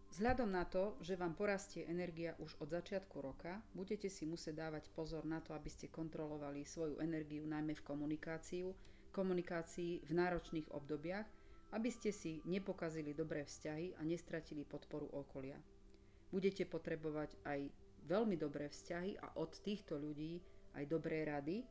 Vzhľadom 0.10 0.52
na 0.52 0.65
to, 0.67 1.00
že 1.00 1.15
vám 1.15 1.38
porastie 1.38 1.88
energia 1.88 2.36
už 2.43 2.60
od 2.60 2.74
začiatku 2.74 3.24
roka, 3.24 3.62
budete 3.72 4.12
si 4.12 4.28
musieť 4.28 4.67
dávať 4.67 4.91
pozor 4.91 5.24
na 5.24 5.39
to, 5.39 5.56
aby 5.56 5.72
ste 5.72 5.88
kontrolovali 5.88 6.67
svoju 6.67 7.00
energiu 7.00 7.48
najmä 7.48 7.78
v 7.78 7.86
komunikáciu, 7.86 8.74
komunikácii 9.15 10.04
v 10.04 10.12
náročných 10.12 10.67
obdobiach, 10.76 11.30
aby 11.72 11.89
ste 11.93 12.10
si 12.10 12.41
nepokazili 12.50 13.13
dobré 13.13 13.45
vzťahy 13.45 13.95
a 13.95 14.02
nestratili 14.02 14.65
podporu 14.65 15.08
okolia. 15.13 15.56
Budete 16.34 16.65
potrebovať 16.65 17.38
aj 17.45 17.69
veľmi 18.10 18.36
dobré 18.36 18.67
vzťahy 18.67 19.22
a 19.22 19.38
od 19.38 19.54
týchto 19.62 19.95
ľudí 19.95 20.41
aj 20.74 20.84
dobré 20.89 21.24
rady, 21.26 21.62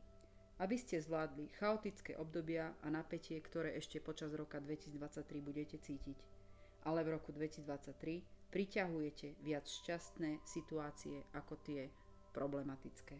aby 0.59 0.75
ste 0.75 0.99
zvládli 0.99 1.49
chaotické 1.55 2.19
obdobia 2.19 2.75
a 2.83 2.87
napätie, 2.91 3.39
ktoré 3.39 3.79
ešte 3.79 4.03
počas 4.03 4.35
roka 4.35 4.59
2023 4.59 5.39
budete 5.39 5.79
cítiť 5.79 6.39
ale 6.87 7.03
v 7.03 7.19
roku 7.19 7.35
2023 7.35 8.49
priťahujete 8.49 9.43
viac 9.43 9.65
šťastné 9.67 10.41
situácie 10.47 11.27
ako 11.35 11.59
tie 11.61 11.91
problematické. 12.31 13.19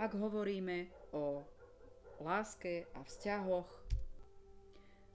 Ak 0.00 0.12
hovoríme 0.16 0.88
o 1.12 1.44
láske 2.20 2.88
a 2.96 3.00
vzťahoch, 3.04 3.68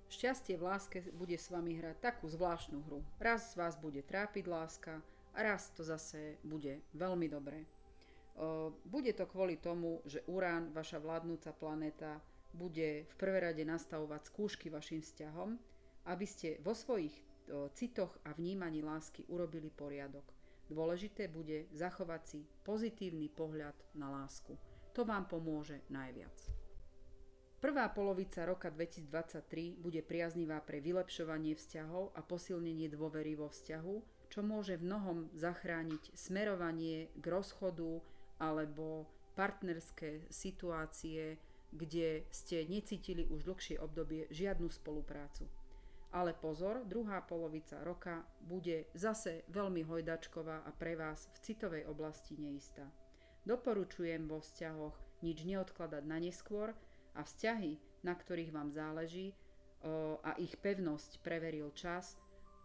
šťastie 0.10 0.58
v 0.58 0.64
láske 0.64 0.98
bude 1.14 1.38
s 1.38 1.50
vami 1.50 1.78
hrať 1.78 1.98
takú 2.02 2.30
zvláštnu 2.30 2.82
hru. 2.86 3.02
Raz 3.22 3.54
vás 3.58 3.78
bude 3.78 4.02
trápiť 4.06 4.46
láska 4.50 5.02
raz 5.36 5.68
to 5.76 5.84
zase 5.84 6.40
bude 6.48 6.80
veľmi 6.96 7.28
dobré. 7.28 7.68
Bude 8.84 9.12
to 9.15 9.26
kvôli 9.32 9.56
tomu, 9.60 10.04
že 10.04 10.24
Urán, 10.28 10.76
vaša 10.76 11.00
vládnúca 11.00 11.56
planéta, 11.56 12.19
bude 12.56 13.08
v 13.08 13.15
prvé 13.15 13.52
rade 13.52 13.63
nastavovať 13.63 14.32
skúšky 14.32 14.67
vašim 14.71 15.00
vzťahom, 15.04 15.56
aby 16.08 16.26
ste 16.28 16.60
vo 16.63 16.76
svojich 16.76 17.15
citoch 17.76 18.15
a 18.26 18.34
vnímaní 18.36 18.84
lásky 18.84 19.24
urobili 19.32 19.71
poriadok. 19.71 20.24
Dôležité 20.65 21.30
bude 21.30 21.69
zachovať 21.76 22.21
si 22.26 22.39
pozitívny 22.65 23.30
pohľad 23.30 23.76
na 23.93 24.10
lásku. 24.10 24.58
To 24.98 25.06
vám 25.06 25.30
pomôže 25.30 25.84
najviac. 25.93 26.34
Prvá 27.62 27.89
polovica 27.89 28.45
roka 28.45 28.69
2023 28.69 29.78
bude 29.78 30.02
priaznivá 30.06 30.62
pre 30.62 30.82
vylepšovanie 30.82 31.54
vzťahov 31.58 32.13
a 32.13 32.21
posilnenie 32.21 32.89
dôvery 32.89 33.34
vo 33.38 33.50
vzťahu, 33.50 33.95
čo 34.30 34.41
môže 34.41 34.78
v 34.78 34.86
mnohom 34.86 35.17
zachrániť 35.34 36.13
smerovanie 36.17 37.13
k 37.17 37.26
rozchodu 37.26 38.02
alebo 38.39 39.08
partnerské 39.36 40.28
situácie, 40.32 41.38
kde 41.76 42.24
ste 42.32 42.63
necítili 42.71 43.28
už 43.28 43.43
dlhšie 43.43 43.76
obdobie 43.84 44.32
žiadnu 44.32 44.71
spoluprácu. 44.71 45.48
Ale 46.15 46.32
pozor, 46.32 46.88
druhá 46.88 47.19
polovica 47.19 47.84
roka 47.84 48.24
bude 48.39 48.88
zase 48.95 49.43
veľmi 49.52 49.84
hojdačková 49.84 50.63
a 50.63 50.71
pre 50.71 50.95
vás 50.95 51.28
v 51.36 51.38
citovej 51.43 51.84
oblasti 51.91 52.39
neistá. 52.39 52.88
Doporučujem 53.43 54.24
vo 54.24 54.39
vzťahoch 54.39 54.95
nič 55.19 55.43
neodkladať 55.43 56.04
na 56.08 56.17
neskôr 56.24 56.71
a 57.12 57.21
vzťahy, 57.28 57.76
na 58.08 58.15
ktorých 58.15 58.56
vám 58.56 58.71
záleží 58.71 59.36
a 60.24 60.32
ich 60.39 60.56
pevnosť 60.56 61.19
preveril 61.19 61.69
čas, 61.76 62.15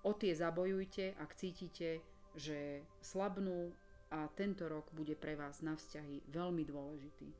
o 0.07 0.15
tie 0.15 0.33
zabojujte, 0.33 1.19
ak 1.19 1.37
cítite, 1.37 2.01
že 2.39 2.87
slabnú 3.03 3.75
a 4.11 4.27
tento 4.35 4.67
rok 4.67 4.91
bude 4.93 5.15
pre 5.15 5.39
vás 5.39 5.63
na 5.63 5.79
vzťahy 5.79 6.27
veľmi 6.31 6.67
dôležitý. 6.67 7.31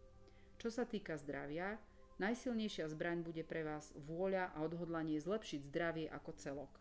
Čo 0.57 0.69
sa 0.71 0.87
týka 0.87 1.19
zdravia, 1.19 1.79
Najsilnejšia 2.21 2.85
zbraň 2.93 3.25
bude 3.25 3.41
pre 3.41 3.65
vás 3.65 3.97
vôľa 3.97 4.53
a 4.53 4.61
odhodlanie 4.61 5.17
zlepšiť 5.17 5.73
zdravie 5.73 6.05
ako 6.13 6.37
celok. 6.37 6.73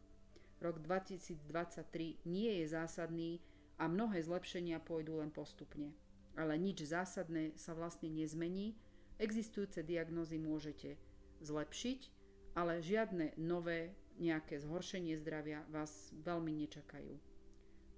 Rok 0.60 0.84
2023 0.84 2.28
nie 2.28 2.60
je 2.60 2.66
zásadný 2.68 3.40
a 3.80 3.88
mnohé 3.88 4.20
zlepšenia 4.20 4.84
pôjdu 4.84 5.24
len 5.24 5.32
postupne. 5.32 5.96
Ale 6.36 6.60
nič 6.60 6.84
zásadné 6.84 7.56
sa 7.56 7.72
vlastne 7.72 8.12
nezmení, 8.12 8.76
existujúce 9.16 9.80
diagnózy 9.80 10.36
môžete 10.36 11.00
zlepšiť, 11.40 12.12
ale 12.60 12.84
žiadne 12.84 13.40
nové 13.40 13.96
nejaké 14.20 14.60
zhoršenie 14.60 15.16
zdravia 15.16 15.64
vás 15.72 16.12
veľmi 16.20 16.52
nečakajú. 16.68 17.29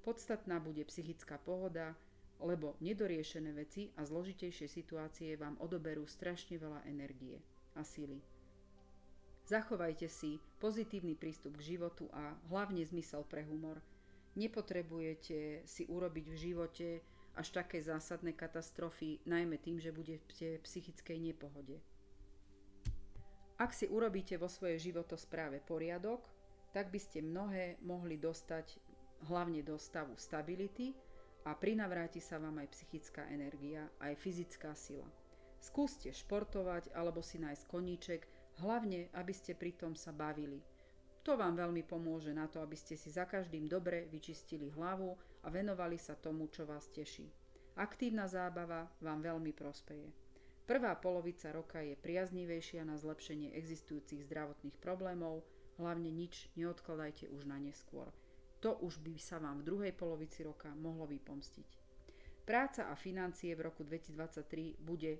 Podstatná 0.02 0.58
bude 0.58 0.82
psychická 0.86 1.38
pohoda, 1.38 1.94
lebo 2.42 2.74
nedoriešené 2.82 3.54
veci 3.54 3.94
a 3.98 4.02
zložitejšie 4.02 4.66
situácie 4.66 5.38
vám 5.38 5.62
odoberú 5.62 6.10
strašne 6.10 6.58
veľa 6.58 6.82
energie 6.90 7.38
a 7.78 7.86
sily. 7.86 8.18
Zachovajte 9.46 10.10
si 10.10 10.42
pozitívny 10.58 11.14
prístup 11.14 11.58
k 11.62 11.78
životu 11.78 12.10
a 12.14 12.34
hlavne 12.50 12.82
zmysel 12.82 13.22
pre 13.30 13.46
humor. 13.46 13.78
Nepotrebujete 14.34 15.68
si 15.70 15.84
urobiť 15.86 16.26
v 16.32 16.38
živote 16.40 16.90
až 17.36 17.48
také 17.52 17.84
zásadné 17.84 18.34
katastrofy, 18.34 19.22
najmä 19.28 19.60
tým, 19.60 19.78
že 19.78 19.94
budete 19.94 20.58
v 20.58 20.64
psychickej 20.66 21.20
nepohode. 21.20 21.78
Ak 23.62 23.78
si 23.78 23.86
urobíte 23.86 24.42
vo 24.42 24.50
svojej 24.50 24.90
životospráve 24.90 25.62
poriadok, 25.62 26.26
tak 26.74 26.90
by 26.90 26.98
ste 26.98 27.22
mnohé 27.22 27.78
mohli 27.84 28.18
dostať 28.18 28.80
hlavne 29.30 29.62
do 29.62 29.78
stavu 29.78 30.18
stability, 30.18 30.94
a 31.42 31.58
prinavráti 31.58 32.22
sa 32.22 32.38
vám 32.38 32.62
aj 32.62 32.70
psychická 32.78 33.26
energia, 33.34 33.90
aj 33.98 34.14
fyzická 34.22 34.78
sila. 34.78 35.10
Skúste 35.62 36.14
športovať 36.14 36.94
alebo 36.94 37.22
si 37.26 37.42
nájsť 37.42 37.64
koníček, 37.66 38.22
hlavne 38.62 39.10
aby 39.14 39.34
ste 39.34 39.58
pritom 39.58 39.98
sa 39.98 40.14
bavili. 40.14 40.62
To 41.22 41.38
vám 41.38 41.54
veľmi 41.54 41.86
pomôže 41.86 42.34
na 42.34 42.50
to, 42.50 42.62
aby 42.66 42.74
ste 42.74 42.98
si 42.98 43.14
za 43.14 43.30
každým 43.30 43.70
dobre 43.70 44.10
vyčistili 44.10 44.74
hlavu 44.74 45.14
a 45.46 45.48
venovali 45.54 45.98
sa 45.98 46.18
tomu, 46.18 46.50
čo 46.50 46.66
vás 46.66 46.90
teší. 46.90 47.30
Aktívna 47.78 48.26
zábava 48.26 48.90
vám 49.02 49.22
veľmi 49.22 49.54
prospeje. 49.54 50.10
Prvá 50.66 50.98
polovica 50.98 51.50
roka 51.54 51.82
je 51.82 51.98
priaznivejšia 51.98 52.86
na 52.86 52.98
zlepšenie 52.98 53.54
existujúcich 53.54 54.26
zdravotných 54.30 54.78
problémov, 54.82 55.46
hlavne 55.78 56.10
nič 56.10 56.50
neodkladajte 56.58 57.30
už 57.30 57.46
na 57.50 57.58
neskôr 57.62 58.10
to 58.62 58.78
už 58.86 59.02
by 59.02 59.18
sa 59.18 59.42
vám 59.42 59.66
v 59.66 59.68
druhej 59.68 59.94
polovici 59.98 60.46
roka 60.46 60.70
mohlo 60.78 61.10
vypomstiť. 61.10 61.82
Práca 62.46 62.90
a 62.90 62.96
financie 62.96 63.58
v 63.58 63.66
roku 63.66 63.82
2023 63.82 64.78
bude 64.82 65.18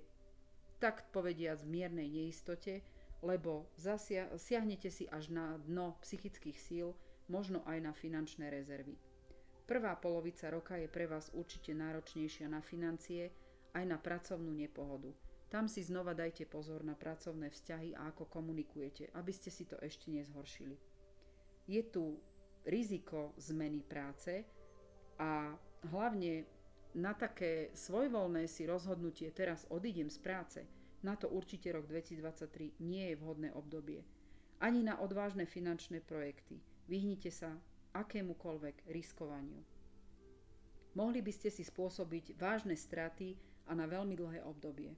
tak 0.78 1.10
povediac 1.14 1.62
v 1.62 1.70
miernej 1.70 2.08
neistote, 2.10 2.82
lebo 3.22 3.70
zasia- 3.78 4.30
siahnete 4.34 4.90
si 4.90 5.06
až 5.06 5.30
na 5.30 5.58
dno 5.62 5.98
psychických 6.02 6.58
síl, 6.58 6.94
možno 7.30 7.62
aj 7.66 7.78
na 7.78 7.92
finančné 7.94 8.50
rezervy. 8.50 8.98
Prvá 9.66 9.94
polovica 9.94 10.50
roka 10.50 10.74
je 10.74 10.90
pre 10.90 11.06
vás 11.06 11.30
určite 11.30 11.70
náročnejšia 11.70 12.50
na 12.50 12.58
financie 12.58 13.30
aj 13.72 13.84
na 13.86 13.96
pracovnú 13.96 14.50
nepohodu. 14.52 15.14
Tam 15.48 15.70
si 15.70 15.84
znova 15.84 16.16
dajte 16.16 16.48
pozor 16.48 16.82
na 16.82 16.98
pracovné 16.98 17.52
vzťahy 17.52 17.94
a 17.94 18.10
ako 18.10 18.26
komunikujete, 18.26 19.12
aby 19.14 19.32
ste 19.32 19.52
si 19.52 19.68
to 19.68 19.78
ešte 19.78 20.10
nezhoršili. 20.10 20.76
Je 21.70 21.82
tu 21.86 22.18
riziko 22.66 23.34
zmeny 23.38 23.82
práce 23.82 24.44
a 25.18 25.54
hlavne 25.90 26.46
na 26.92 27.16
také 27.16 27.72
svojvoľné 27.72 28.44
si 28.46 28.68
rozhodnutie 28.68 29.32
teraz 29.32 29.64
odídem 29.72 30.12
z 30.12 30.18
práce, 30.20 30.60
na 31.02 31.18
to 31.18 31.26
určite 31.32 31.72
rok 31.72 31.88
2023 31.90 32.78
nie 32.84 33.10
je 33.10 33.18
vhodné 33.18 33.50
obdobie. 33.56 34.06
Ani 34.62 34.86
na 34.86 35.02
odvážne 35.02 35.48
finančné 35.48 35.98
projekty. 35.98 36.62
Vyhnite 36.86 37.34
sa 37.34 37.58
akémukoľvek 37.96 38.86
riskovaniu. 38.94 39.58
Mohli 40.94 41.20
by 41.24 41.32
ste 41.32 41.48
si 41.50 41.64
spôsobiť 41.66 42.38
vážne 42.38 42.76
straty 42.76 43.34
a 43.66 43.72
na 43.74 43.88
veľmi 43.88 44.14
dlhé 44.14 44.44
obdobie. 44.44 44.94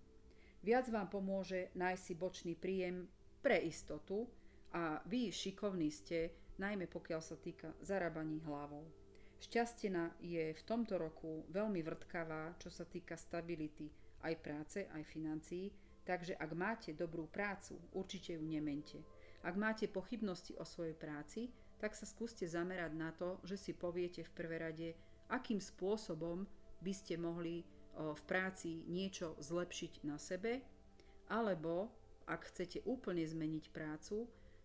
Viac 0.60 0.90
vám 0.90 1.08
pomôže 1.08 1.72
nájsť 1.78 2.02
si 2.02 2.14
bočný 2.16 2.54
príjem 2.58 3.06
pre 3.40 3.60
istotu 3.62 4.26
a 4.74 5.00
vy 5.06 5.30
šikovní 5.30 5.88
ste, 5.92 6.32
najmä 6.58 6.86
pokiaľ 6.86 7.20
sa 7.22 7.36
týka 7.38 7.74
zarábaní 7.82 8.42
hlavou. 8.44 8.86
Šťastina 9.42 10.14
je 10.24 10.54
v 10.54 10.62
tomto 10.64 10.96
roku 10.96 11.44
veľmi 11.52 11.84
vrtkavá, 11.84 12.56
čo 12.56 12.72
sa 12.72 12.88
týka 12.88 13.18
stability 13.18 13.90
aj 14.24 14.34
práce, 14.40 14.78
aj 14.88 15.02
financií, 15.04 15.68
takže 16.08 16.32
ak 16.40 16.50
máte 16.56 16.96
dobrú 16.96 17.28
prácu, 17.28 17.76
určite 17.92 18.38
ju 18.38 18.42
nemente. 18.44 19.04
Ak 19.44 19.60
máte 19.60 19.84
pochybnosti 19.84 20.56
o 20.56 20.64
svojej 20.64 20.96
práci, 20.96 21.52
tak 21.76 21.92
sa 21.92 22.08
skúste 22.08 22.48
zamerať 22.48 22.92
na 22.96 23.12
to, 23.12 23.36
že 23.44 23.60
si 23.60 23.72
poviete 23.76 24.24
v 24.24 24.32
prvé 24.32 24.56
rade, 24.56 24.88
akým 25.28 25.60
spôsobom 25.60 26.48
by 26.80 26.92
ste 26.96 27.20
mohli 27.20 27.68
v 27.94 28.22
práci 28.24 28.80
niečo 28.88 29.36
zlepšiť 29.38 30.08
na 30.08 30.16
sebe, 30.16 30.64
alebo 31.28 31.92
ak 32.24 32.48
chcete 32.48 32.80
úplne 32.88 33.20
zmeniť 33.28 33.68
prácu, 33.68 34.24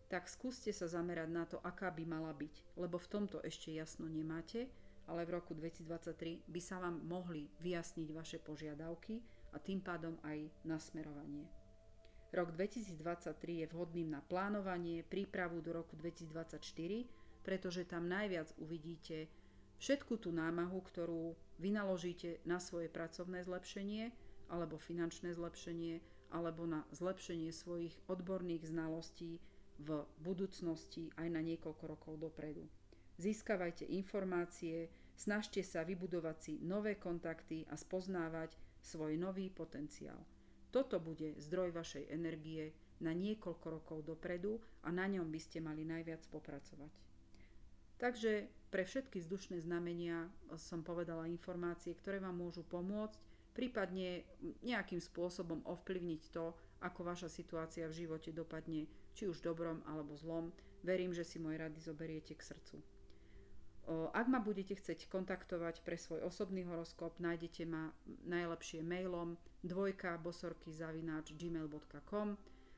tak 0.09 0.25
skúste 0.25 0.73
sa 0.73 0.89
zamerať 0.89 1.29
na 1.29 1.45
to, 1.45 1.61
aká 1.61 1.93
by 1.93 2.01
mala 2.01 2.33
byť, 2.33 2.75
lebo 2.81 2.97
v 2.97 3.07
tomto 3.13 3.37
ešte 3.45 3.69
jasno 3.69 4.09
nemáte, 4.09 4.65
ale 5.05 5.21
v 5.25 5.37
roku 5.37 5.53
2023 5.53 6.49
by 6.49 6.61
sa 6.61 6.81
vám 6.81 7.01
mohli 7.05 7.45
vyjasniť 7.61 8.09
vaše 8.13 8.41
požiadavky 8.41 9.21
a 9.53 9.61
tým 9.61 9.85
pádom 9.85 10.17
aj 10.25 10.49
nasmerovanie. 10.65 11.45
Rok 12.29 12.53
2023 12.53 13.65
je 13.65 13.67
vhodným 13.73 14.13
na 14.13 14.21
plánovanie, 14.21 15.01
prípravu 15.01 15.61
do 15.65 15.73
roku 15.73 15.97
2024, 15.97 16.61
pretože 17.41 17.85
tam 17.89 18.05
najviac 18.05 18.53
uvidíte 18.61 19.29
všetku 19.81 20.21
tú 20.21 20.29
námahu, 20.29 20.77
ktorú 20.89 21.33
vynaložíte 21.57 22.41
na 22.45 22.61
svoje 22.61 22.85
pracovné 22.85 23.41
zlepšenie 23.41 24.13
alebo 24.49 24.77
finančné 24.77 25.33
zlepšenie 25.33 26.01
alebo 26.29 26.69
na 26.69 26.85
zlepšenie 26.93 27.49
svojich 27.49 27.97
odborných 28.05 28.69
znalostí 28.69 29.41
v 29.79 30.03
budúcnosti 30.19 31.07
aj 31.15 31.27
na 31.31 31.39
niekoľko 31.39 31.83
rokov 31.87 32.13
dopredu. 32.19 32.67
Získavajte 33.19 33.87
informácie, 33.87 34.91
snažte 35.15 35.63
sa 35.63 35.83
vybudovať 35.83 36.37
si 36.39 36.53
nové 36.63 36.95
kontakty 36.95 37.67
a 37.67 37.75
spoznávať 37.75 38.55
svoj 38.79 39.19
nový 39.19 39.51
potenciál. 39.51 40.19
Toto 40.71 41.01
bude 41.01 41.35
zdroj 41.39 41.75
vašej 41.75 42.11
energie 42.13 42.71
na 42.99 43.15
niekoľko 43.15 43.67
rokov 43.67 43.97
dopredu 44.05 44.59
a 44.83 44.91
na 44.91 45.07
ňom 45.07 45.27
by 45.31 45.39
ste 45.39 45.63
mali 45.63 45.87
najviac 45.87 46.23
popracovať. 46.31 46.91
Takže 47.99 48.47
pre 48.71 48.87
všetky 48.87 49.19
vzdušné 49.19 49.59
znamenia 49.59 50.31
som 50.55 50.85
povedala 50.85 51.27
informácie, 51.27 51.91
ktoré 51.91 52.23
vám 52.23 52.39
môžu 52.39 52.63
pomôcť, 52.63 53.19
prípadne 53.51 54.23
nejakým 54.63 55.03
spôsobom 55.03 55.59
ovplyvniť 55.67 56.21
to, 56.31 56.55
ako 56.79 57.03
vaša 57.03 57.27
situácia 57.27 57.83
v 57.91 58.07
živote 58.07 58.31
dopadne, 58.31 58.87
či 59.13 59.27
už 59.27 59.41
dobrom 59.41 59.81
alebo 59.89 60.17
zlom. 60.17 60.51
Verím, 60.83 61.11
že 61.11 61.27
si 61.27 61.39
moje 61.39 61.59
rady 61.59 61.79
zoberiete 61.81 62.35
k 62.35 62.43
srdcu. 62.43 62.79
Ak 63.89 64.29
ma 64.29 64.37
budete 64.37 64.77
chcieť 64.77 65.09
kontaktovať 65.09 65.81
pre 65.81 65.97
svoj 65.97 66.21
osobný 66.21 66.61
horoskop, 66.61 67.17
nájdete 67.17 67.65
ma 67.65 67.89
najlepšie 68.29 68.85
mailom 68.85 69.33
dvojka 69.65 70.21
bosorky 70.21 70.69
zavináč 70.69 71.33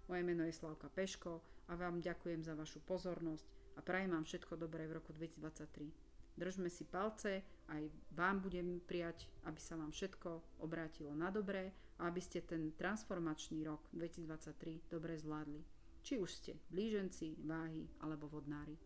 Moje 0.08 0.24
meno 0.24 0.44
je 0.48 0.56
Slavka 0.56 0.88
Peško 0.88 1.44
a 1.68 1.76
vám 1.76 2.00
ďakujem 2.00 2.48
za 2.48 2.56
vašu 2.56 2.80
pozornosť 2.88 3.48
a 3.76 3.84
prajem 3.84 4.16
vám 4.16 4.24
všetko 4.24 4.56
dobré 4.56 4.88
v 4.88 5.04
roku 5.04 5.12
2023. 5.12 6.12
Držme 6.40 6.72
si 6.72 6.88
palce, 6.88 7.44
aj 7.68 7.92
vám 8.16 8.40
budem 8.40 8.80
prijať, 8.80 9.28
aby 9.44 9.60
sa 9.60 9.76
vám 9.76 9.92
všetko 9.92 10.64
obrátilo 10.64 11.12
na 11.12 11.28
dobré 11.28 11.76
a 12.00 12.08
aby 12.08 12.24
ste 12.24 12.40
ten 12.40 12.72
transformačný 12.80 13.68
rok 13.68 13.84
2023 13.92 14.88
dobre 14.88 15.20
zvládli. 15.20 15.81
Či 16.02 16.18
už 16.18 16.30
ste 16.34 16.58
blíženci, 16.74 17.38
váhy 17.46 17.86
alebo 18.02 18.26
vodnári. 18.28 18.78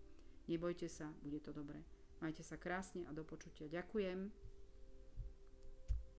Nebojte 0.45 0.91
sa, 0.91 1.09
bude 1.24 1.39
to 1.41 1.55
dobré. 1.55 1.82
Majte 2.22 2.43
sa 2.43 2.59
krásne 2.59 3.03
a 3.07 3.11
do 3.11 3.26
počutia. 3.26 3.68
Ďakujem. 3.68 4.45